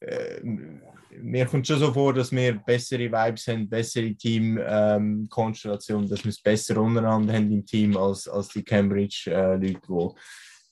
[0.00, 6.24] äh, mir kommt schon so vor, dass wir bessere Vibes haben, bessere Teamkonstellationen, ähm, dass
[6.24, 10.16] wir es besser untereinander haben im Team als, als die Cambridge-Leute, wo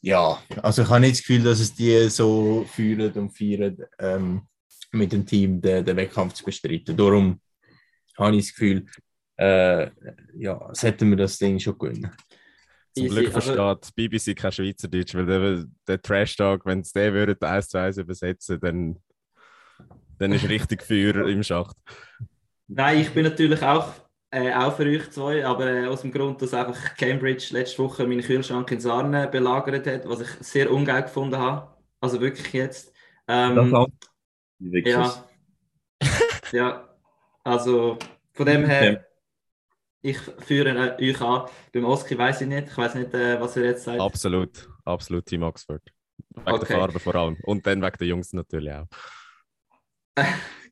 [0.01, 4.43] ja, also ich habe nicht das Gefühl, dass es die so fühlen und feiern, ähm,
[4.93, 6.97] mit dem Team den, den Wettkampf zu bestreiten.
[6.97, 7.41] Darum
[8.17, 8.87] habe ich das Gefühl,
[9.37, 9.91] äh,
[10.37, 12.11] ja, sollten wir das Ding schon gewinnen.
[12.95, 16.93] Zum Easy, Glück aber- versteht die BBC kein Schweizerdeutsch, weil der, der Trash-Talk, wenn es
[16.93, 18.97] den würden eins zu eins übersetzen, dann,
[20.19, 21.77] dann ist richtig Feuer im Schacht.
[22.67, 23.93] Nein, ich bin natürlich auch,
[24.31, 28.07] äh, auch für euch zwei, aber äh, aus dem Grund, dass einfach Cambridge letzte Woche
[28.07, 31.69] meinen Kühlschrank in Sarne belagert hat, was ich sehr ungeil gefunden habe.
[32.01, 32.93] Also wirklich jetzt.
[33.27, 33.87] Ähm,
[34.59, 35.23] Wichsers.
[36.03, 36.09] ja.
[36.53, 36.89] ja,
[37.45, 37.99] also
[38.33, 39.08] von dem her,
[40.01, 41.49] ich führe äh, euch an.
[41.73, 44.01] Beim Oski weiß ich nicht, ich weiß nicht, äh, was er jetzt sagt.
[44.01, 45.83] Absolut, absolut Team Oxford.
[46.35, 46.67] Wegen Okay.
[46.67, 47.37] der Farbe vor allem.
[47.45, 48.87] Und dann wegen der Jungs natürlich auch.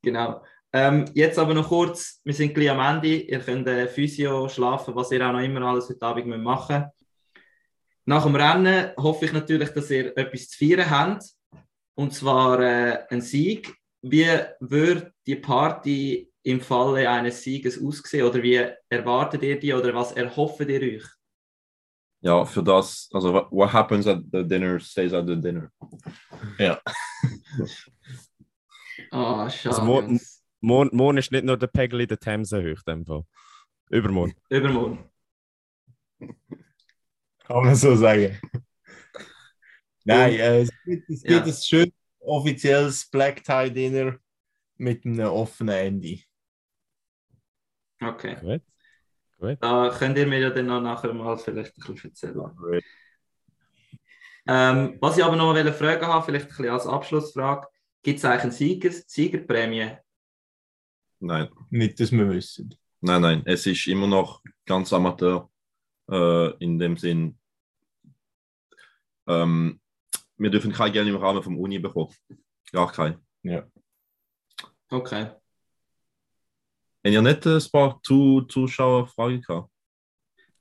[0.03, 0.45] Genau.
[0.73, 3.09] Ähm, jetzt aber noch kurz, wir sind gleich am Ende.
[3.09, 6.85] Ihr könnt äh, Physio schlafen, was ihr auch noch immer alles heute Abend müsst machen
[8.05, 11.25] Nach dem Rennen hoffe ich natürlich, dass ihr etwas zu feiern habt.
[11.95, 13.75] Und zwar äh, ein Sieg.
[14.03, 14.29] Wie
[14.61, 18.25] würde die Party im Falle eines Sieges aussehen?
[18.27, 19.73] Oder wie erwartet ihr die?
[19.75, 21.05] Oder was erhofft ihr euch?
[22.21, 25.71] Ja, für das, also what, happens at the dinner stays at the dinner.
[29.11, 29.75] Ah, schade.
[29.77, 30.43] Also, mo- Jungs.
[30.61, 33.25] Morgen, morgen ist nicht nur der Pegel in der Themse hoch, in dem Fall.
[33.91, 34.35] Übermorgen.
[34.49, 35.11] Übermorgen.
[37.45, 38.41] Kann man so sagen.
[40.05, 41.35] Nein, äh, es gibt, es Ja.
[41.37, 44.17] gibt ein schönes offizielles Black Tie Dinner
[44.79, 46.19] mit einem offenen Ende.
[48.01, 48.37] Okay.
[48.41, 48.63] Gut.
[49.39, 49.59] Gut.
[49.61, 52.83] Da könnt ihr mir ja dann noch nachher mal vielleicht ein bisschen erzählen.
[54.49, 57.67] Ähm, was ich aber noch mal fragen habe, vielleicht ein bisschen als Abschlussfrage,
[58.03, 59.97] gibt es eigentlich eine Sieger Siegerprämie?
[61.19, 62.75] Nein, Nicht, dass wir wissen.
[63.01, 63.43] nein, nein.
[63.47, 65.51] Es ist immer noch ganz Amateur
[66.11, 67.39] äh, in dem Sinn.
[69.27, 69.81] Ähm,
[70.37, 72.15] wir dürfen kein Geld im Rahmen vom Uni bekommen.
[72.73, 73.19] Gar kein.
[74.91, 75.31] Okay.
[77.07, 79.71] Haben ihr nicht ein paar Zu Zuschauerfragen gehabt?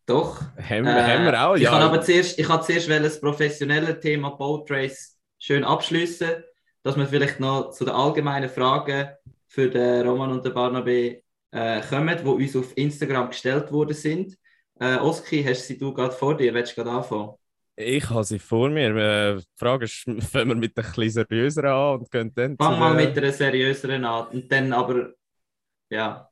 [0.05, 0.41] Doch.
[0.57, 1.71] Haben, Äh, haben wir auch, Ich ja.
[1.71, 6.43] kann aber zuerst, ich kann zuerst das professionelle Thema Boat Race schön abschließen,
[6.83, 9.09] dass wir vielleicht noch zu den allgemeinen Fragen
[9.47, 14.37] für den Roman und den Barnaby äh, kommen, die uns auf Instagram gestellt worden sind.
[14.79, 16.53] Äh, Oski, hast sie du gerade vor dir?
[16.53, 17.31] Willst du gerade anfangen?
[17.75, 18.95] Ich habe sie vor mir.
[18.95, 22.77] Äh, Die Frage ist, fangen wir mit ein bisschen seriöser an und gehen dann Fang
[22.77, 25.13] mal den- mit einer seriöseren an und dann aber,
[25.89, 26.29] ja,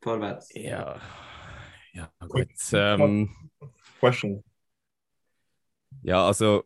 [0.00, 0.50] vorwärts.
[0.54, 1.00] Ja,
[1.92, 2.48] ja gut.
[2.72, 3.50] Ähm,
[4.00, 4.44] Question.
[6.02, 6.64] ja, also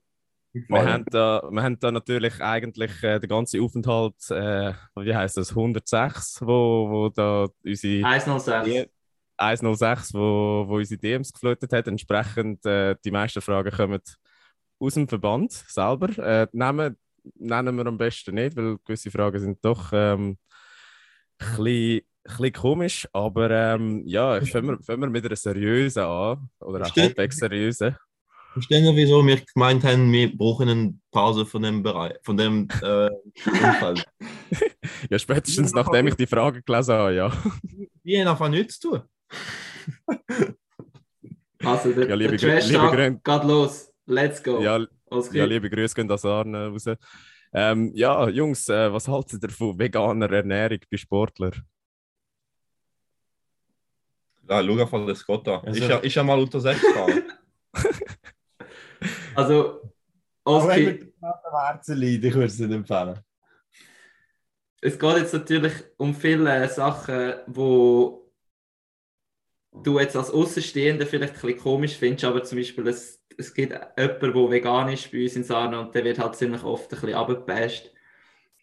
[0.53, 5.39] wir haben, da, wir haben da natürlich eigentlich äh, den ganzen Aufenthalt, äh, wie heißt
[5.39, 8.91] das, 106, wo, wo da unsere 106.
[9.39, 11.89] 106, wo, wo unsere DMs geflutet hat.
[11.89, 14.01] Entsprechend äh, die meisten Fragen kommen
[14.79, 16.09] aus dem Verband selber.
[16.19, 16.99] Äh, die Namen
[17.37, 20.37] nennen wir am besten nicht, weil gewisse Fragen sind doch ähm,
[21.39, 23.09] ein bisschen, ein bisschen komisch.
[23.13, 26.49] Aber ähm, ja, fangen wir, fangen wir mit einer seriösen an.
[26.61, 27.97] Oder einer halbwegs seriösen.
[28.53, 32.69] Verstehen Sie, wieso wir gemeint haben, wir brauchen eine Pause von dem Bereich, von dem
[32.83, 33.09] äh,
[33.47, 34.07] Umfeld?
[35.09, 37.33] Ja, spätestens nachdem ich die Frage gelesen habe, ja.
[38.05, 39.03] Die haben einfach nichts zu tun.
[41.65, 43.93] Also, der, Ja, liebe der Trash liebe Grün- geht los.
[44.07, 44.61] Let's go.
[44.61, 44.85] Ja,
[45.33, 46.87] ja liebe Grüße gehen das Arne raus.
[47.55, 51.53] Ähm, ja, Jungs, äh, was haltet ihr von veganer Ernährung bei Sportlern?
[54.49, 55.61] Ja, schau einfach den Scott an.
[55.67, 57.23] Also- ist, ja, ist ja mal unter 6 gefahren.
[59.35, 59.81] Also,
[60.45, 61.33] Oski, am
[61.65, 63.19] Herzen leiden, ich würde es nicht empfehlen.
[64.81, 68.31] es geht jetzt natürlich um viele Sachen, wo
[69.73, 73.73] du jetzt als Außenstehender vielleicht ein bisschen komisch findest, aber zum Beispiel es, es gibt
[73.73, 77.01] jemanden, der vegan ist bei uns in Sarne und der wird halt ziemlich oft ein
[77.01, 77.91] bisschen abgepasst.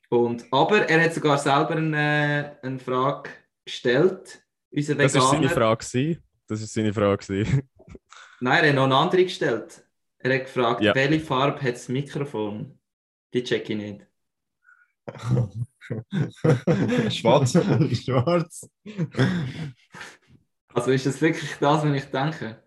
[0.09, 3.29] Und, aber er hat sogar selber eine, eine Frage
[3.65, 5.55] gestellt, unser Das war seine Veganer.
[5.55, 5.85] Frage.
[5.85, 6.23] gewesen.
[6.47, 7.25] Das war seine Frage.
[7.25, 7.69] gewesen.
[8.41, 9.83] Nein, er hat noch eine andere gestellt.
[10.19, 10.93] Er hat gefragt, Ja.
[10.95, 12.79] welche Farbe hat das Mikrofon?
[13.33, 14.05] Die check ich nicht.
[17.09, 17.51] Schwarz.
[18.03, 18.69] Schwarz.
[20.73, 22.63] Also ist das wirklich das, was ich denke?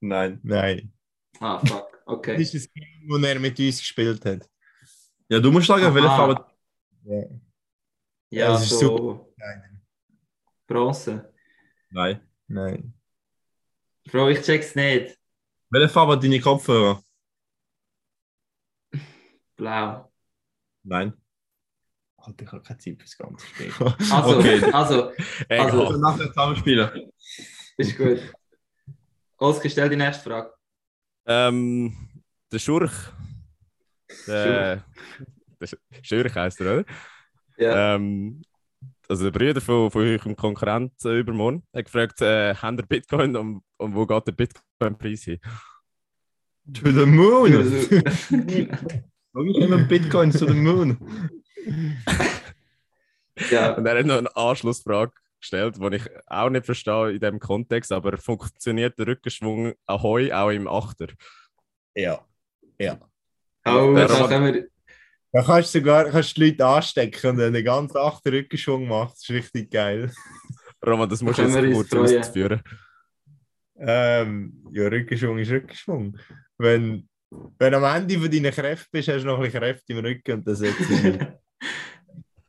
[0.00, 0.40] Nein.
[0.42, 0.92] Nein.
[1.40, 2.36] Ah, fuck, okay.
[2.36, 4.48] Das ist das Game, das er mit uns gespielt hat.
[5.28, 6.08] Ja, du musst sagen, welche.
[6.08, 6.44] Farbe.
[7.04, 7.22] Ja.
[8.30, 9.79] Ja, das ist so Nein.
[10.70, 11.32] Bronze.
[11.90, 12.20] Nein.
[12.46, 12.94] Nein.
[14.04, 15.18] Bro, ich check's nicht.
[15.68, 17.02] Welche Farbe hat deine Kopfhörer?
[19.56, 20.10] Blau.
[20.84, 21.12] Nein.
[22.16, 23.72] Alter, ich habe keine Zeit fürs ganze Spiel.
[24.12, 24.62] Also, Okay.
[24.72, 25.12] also,
[25.48, 25.70] Egal.
[25.70, 27.10] Also- Nachher zusammenspielen.
[27.76, 28.32] ist gut.
[29.38, 30.52] Oskar, stell die nächste Frage.
[31.26, 32.92] Ähm, der Schurch.
[34.26, 34.84] Der,
[35.60, 36.84] der Sch- Schurch heisst er, oder?
[37.56, 37.94] Ja.
[37.94, 38.42] Ähm,
[39.10, 43.36] also der Bruder von, von eurem Konkurrent äh, übermorgen hat gefragt, äh, haben ihr Bitcoin
[43.36, 45.38] und, und wo geht der Bitcoin-Preis hin?
[46.72, 47.52] To the moon!
[49.32, 50.96] Warum immer Bitcoin to the moon?
[53.50, 57.38] ja, Und er hat noch eine Anschlussfrage gestellt, die ich auch nicht verstehe in dem
[57.40, 61.08] Kontext, aber funktioniert der Rückenschwung Ahoi auch im Achter?
[61.94, 62.24] Ja.
[62.78, 62.98] Ja.
[63.66, 64.68] oh, Der da Roman- können wir,
[65.32, 69.12] Da kannst du sogar kannst die Leute anstecken und dann den ganzen achten Rückenschwung macht.
[69.14, 70.12] Das ist richtig geil.
[70.84, 72.18] Roman, das musst du jetzt freuen.
[72.20, 72.62] ausführen.
[73.78, 76.18] Ähm, ja, Rückenschwung ist Rückenschwung.
[76.58, 77.08] Wenn,
[77.58, 80.32] wenn am Ende von deinen Kräften bist, hast du noch ein bisschen Kräfte im Rücken
[80.32, 81.38] und dann setzt du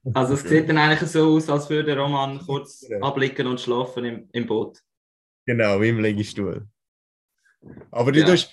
[0.14, 4.30] also es sieht dann eigentlich so aus, als würde Roman kurz abblicken und schlafen im,
[4.34, 4.80] im Boot.
[5.46, 6.68] Genau, wie im Liegestuhl.
[7.92, 8.26] Aber du, Ja.
[8.26, 8.52] tust,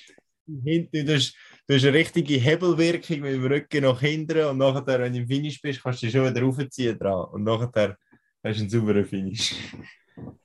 [0.65, 1.35] hin- du, tust,
[1.69, 5.27] du hast eine richtige Hebelwirkung mit dem Rücken nach hinten und nachher, wenn du im
[5.27, 7.29] Finish bist, kannst du dich schon wieder raufziehen dran.
[7.31, 7.97] Und nachher
[8.43, 9.55] hast du einen sauberen Finish.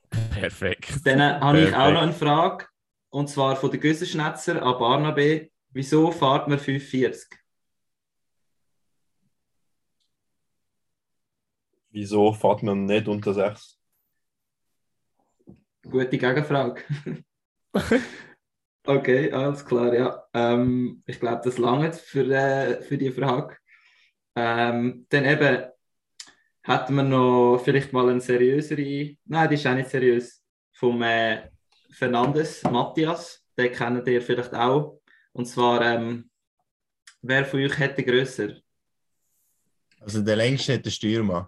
[0.32, 1.00] Perfekt.
[1.06, 1.94] Dann äh, habe ich auch Perfekt.
[1.94, 2.66] noch eine Frage,
[3.10, 5.50] und zwar von der Güssenschnetzer an Barnabe.
[5.70, 7.40] Wieso fährt man 540?
[11.90, 13.80] Wieso fährt man nicht unter 6?
[15.84, 16.84] Gute Gegenfrage.
[18.86, 20.24] okay, alles klar, ja.
[20.34, 23.58] Ähm, ich glaube, das langt für, äh, für die Frage.
[24.36, 25.66] Ähm, dann eben
[26.64, 31.50] hätten wir noch vielleicht mal eine seriösere, nein, die ist auch nicht seriös, vom äh,
[31.92, 35.00] Fernandes, Matthias, den kennt ihr vielleicht auch.
[35.34, 36.30] Und zwar, ähm,
[37.22, 38.56] wer von euch hätte grösser?
[40.00, 41.48] Also der längste hat der Stürmann.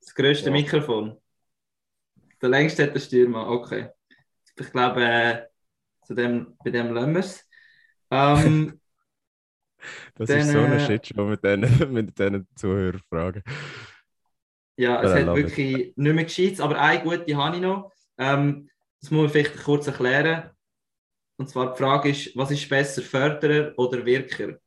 [0.00, 0.52] Das grösste Ja.
[0.52, 1.20] Mikrofon.
[2.40, 3.88] Der längste hat der Stürmann, okay.
[4.56, 5.46] Ich glaube, äh,
[6.04, 7.48] zu dem, bei dem lassen wir es.
[8.10, 8.80] Ähm,
[10.14, 11.60] Das Dann, ist so eine äh, Shitshow mit diesen
[11.92, 13.42] mit diesen Zuhörerfragen.
[14.76, 15.54] ja, es Ja, hat love it.
[15.56, 17.92] wirklich nicht mehr gescheit, aber eine gute habe ich noch.
[18.18, 18.68] Ähm,
[19.00, 20.50] das muss man vielleicht kurz erklären.
[21.38, 24.58] Und zwar die Frage ist, was ist besser, Förderer oder Wirker?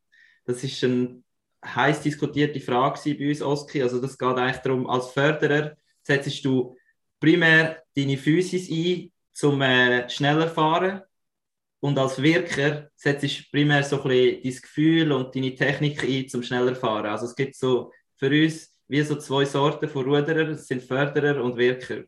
[0.45, 1.23] Das ist eine
[1.65, 3.83] heiß diskutierte Frage bei uns, Oski.
[3.83, 6.77] Also das geht eigentlich darum, als Förderer setzt du
[7.19, 11.01] primär deine Physis ein, zum äh, schneller fahren.
[11.79, 16.27] Und als Wirker setzt du primär so ein bisschen dein Gefühl und deine Technik ein,
[16.27, 17.05] zum schneller fahren.
[17.05, 20.45] Also es gibt so für uns wie so zwei Sorten von Ruderer.
[20.45, 22.03] Das sind Förderer und Wirker.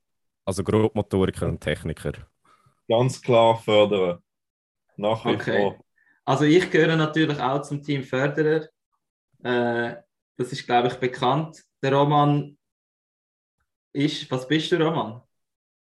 [0.46, 2.14] Also Grobmotoriker und Techniker.
[2.88, 4.20] Ganz klar fördern.
[4.98, 5.58] Nach wie Okay.
[5.62, 5.80] vor.
[6.26, 8.68] Also ich gehöre natürlich auch zum Team Förderer.
[9.44, 9.96] Äh,
[10.38, 11.64] das ist, glaube ich, bekannt.
[11.82, 12.58] Der Roman
[13.94, 15.22] ist, was bist du, Roman?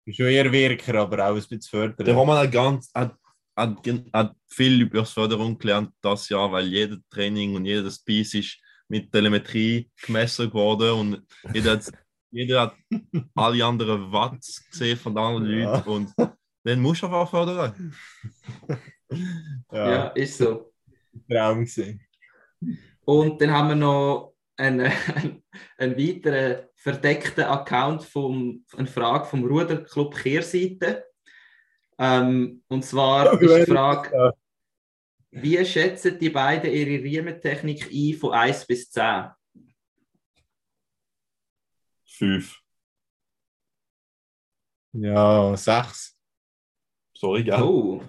[0.10, 2.06] Schon eher Wirker, aber auch ein bisschen fördern.
[2.06, 3.16] Der Roman hat, ganz, hat
[3.60, 8.34] hat, hat viel über das Förderung gelernt das Jahr, weil jedes Training und jedes Piece
[8.36, 8.57] ist
[8.88, 11.91] mit Telemetrie gemessen worden und jeder hat,
[12.32, 12.76] jeder hat
[13.36, 15.76] alle anderen Watts gesehen von anderen Ja.
[15.76, 16.14] Leuten und
[16.64, 17.93] dann musst du einfach fördern.
[19.72, 20.72] Ja, Ja, ist so.
[21.30, 22.01] Traum gewesen.
[23.05, 25.43] Und dann haben wir noch einen, einen,
[25.78, 31.05] einen weiteren verdeckten Account, vom, eine Frage vom Ruderclub Kehrseite.
[32.00, 34.34] Ähm, und zwar ist die Frage,
[35.32, 39.32] wie schätzen die beiden ihre Riementechnik ein von 1 bis 10?
[42.06, 42.60] Fünf.
[44.93, 46.18] Ja, sechs.
[47.14, 47.62] Sorry, gell?
[47.62, 48.02] Oh,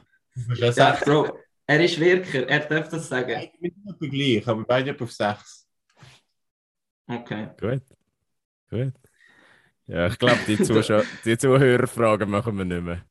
[0.49, 1.05] Ja, ja, sechs.
[1.05, 3.35] Bro, er ist Wirker, er darf das sagen.
[3.35, 5.69] Eigentlich nicht etwa gleich, aber beide auf sechs.
[7.07, 7.49] Okay.
[7.61, 7.83] Gut.
[8.71, 8.95] Gut.
[9.87, 10.57] Ja, ich glaube, die,
[11.25, 13.05] die Zuhörerfragen machen wir nicht mehr.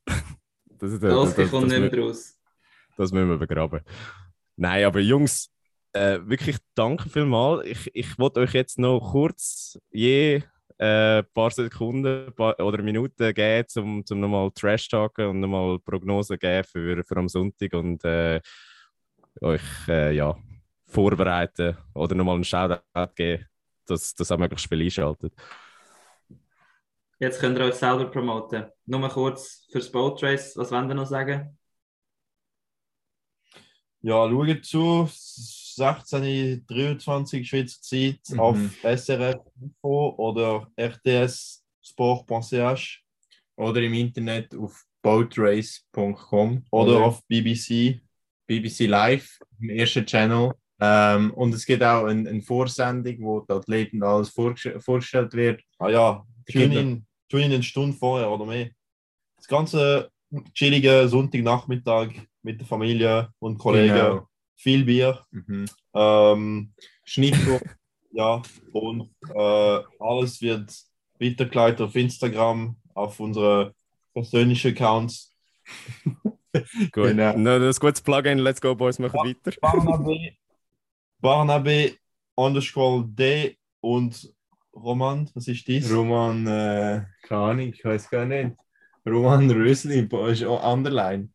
[0.80, 2.38] Das, das, Das, das, kommt nicht das, mehr raus.
[2.96, 3.80] das müssen wir begraben.
[4.56, 5.50] Nein, aber Jungs,
[5.92, 7.66] äh, wirklich danke vielmals.
[7.66, 10.42] Ich, ich wollte euch jetzt noch kurz je
[10.78, 16.38] ein paar Sekunden paar, oder Minuten geben, um, um nochmal Trash talken und nochmal Prognosen
[16.38, 18.40] geben für, für am Sonntag und äh,
[19.42, 20.34] euch äh, ja,
[20.86, 23.44] vorbereiten oder nochmal einen Shoutout geben,
[23.86, 25.34] dass das auch möglichst viel einschaltet.
[27.20, 28.64] Jetzt könnt ihr euch selber promoten.
[28.86, 31.58] Nur mal kurz fürs Boat Race, was wollt ihr noch sagen?
[34.02, 38.40] Ja, schaut zu, 16, 23 Schweizer Zeit Mhm.
[38.40, 42.22] auf SRF Info oder rtssport.ch
[43.56, 48.00] Oder im Internet auf boatrace.com oder auf BBC.
[48.46, 50.52] BBC Live, im ersten Channel.
[50.80, 55.62] Ähm, und es gibt auch eine, eine Vorsendung, wo die Athleten alles vorgestell- vorgestellt wird.
[55.78, 57.02] Ah ja, Genau.
[57.38, 58.70] In eine Stunde vorher oder mehr.
[59.36, 60.10] Das ganze
[60.54, 62.10] chillige Sonntagnachmittag
[62.42, 63.94] mit der Familie und Kollegen.
[63.94, 64.28] Genau.
[64.56, 65.24] Viel Bier.
[65.30, 65.66] Mhm.
[65.94, 66.72] Ähm,
[67.04, 67.60] Schnittbuch.
[68.12, 70.72] ja, und äh, alles wird
[71.18, 73.74] weitergeleitet auf Instagram, auf unsere
[74.12, 75.34] persönlichen Accounts.
[76.52, 76.92] Gut.
[76.92, 77.36] Genau.
[77.36, 78.38] No, das ist ein gutes Plugin.
[78.38, 79.56] Let's go, Boys, machen weiter.
[79.60, 80.32] Barnabe,
[81.20, 81.96] Barnabe
[82.34, 84.32] underscore D und
[84.82, 85.92] Roman, was ist dies?
[85.92, 88.56] Roman, äh, keine Ahnung, ich weiß gar nicht.
[89.06, 91.28] Roman Rösli, ist auch Underline.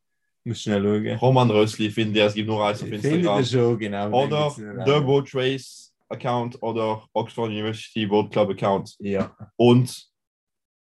[0.43, 1.17] Muss schnell schauen.
[1.19, 3.39] Roman Rösli, finde ich, es gibt nur eins auf Ich finde Instagram.
[3.41, 4.11] das schon, genau.
[4.25, 5.01] Oder The.
[5.01, 8.95] Boat Race Account oder Oxford University Boat Club Account.
[8.99, 10.07] Ja, Und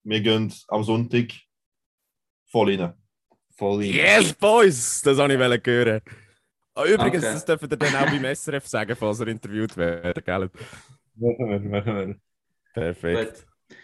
[0.02, 1.32] wir gehen am Sonntag
[2.50, 2.94] voll rein.
[3.54, 3.92] voll in.
[3.94, 5.02] Yes, Boys!
[5.02, 6.00] Das wollte ich hören.
[6.74, 7.34] Ah, übrigens, Okay.
[7.34, 10.50] das dürft ihr dann auch beim SRF sagen, falls ihr interviewt werdet, gell?
[11.16, 12.16] Machen wir, machen wir.
[12.72, 13.34] Perfekt.
[13.34, 13.78] Gut.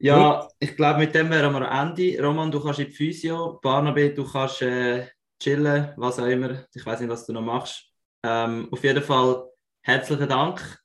[0.00, 2.22] Ja, ich glaube, mit dem wären wir am Ende.
[2.22, 3.58] Roman, du kannst in die Physio.
[3.60, 5.08] Barnaby, du kannst äh,
[5.40, 6.64] chillen, was auch immer.
[6.72, 7.84] Ich weiß nicht, was du noch machst.
[8.22, 9.48] Ähm, auf jeden Fall
[9.82, 10.78] herzlichen Dank.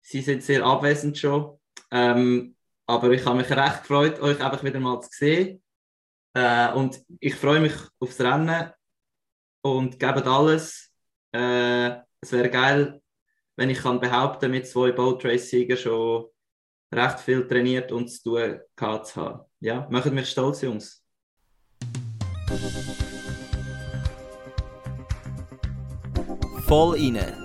[0.00, 1.58] Sie sind sehr abwesend schon.
[1.90, 2.56] Ähm,
[2.86, 5.62] aber ich habe mich recht gefreut, euch einfach wieder mal zu sehen.
[6.34, 8.70] Äh, und ich freue mich aufs Rennen
[9.62, 10.92] und gebt alles.
[11.32, 11.90] Äh,
[12.20, 13.00] es wäre geil,
[13.56, 16.29] wenn ich kann behaupten, mit zwei Boat Race-Siegern schon
[16.92, 19.40] recht viel trainiert und zu tun gehabt zu haben.
[19.60, 21.02] Ja, macht mich stolz, Jungs.
[26.66, 27.36] Voll inne,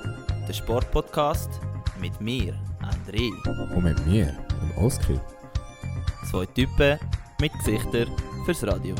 [0.47, 1.49] der Sportpodcast
[1.99, 3.31] mit mir, André.
[3.75, 4.25] Und mit mir,
[4.61, 5.19] dem Oskar.
[6.29, 6.99] Zwei Typen
[7.39, 8.11] mit Gesichtern
[8.45, 8.95] fürs Radio.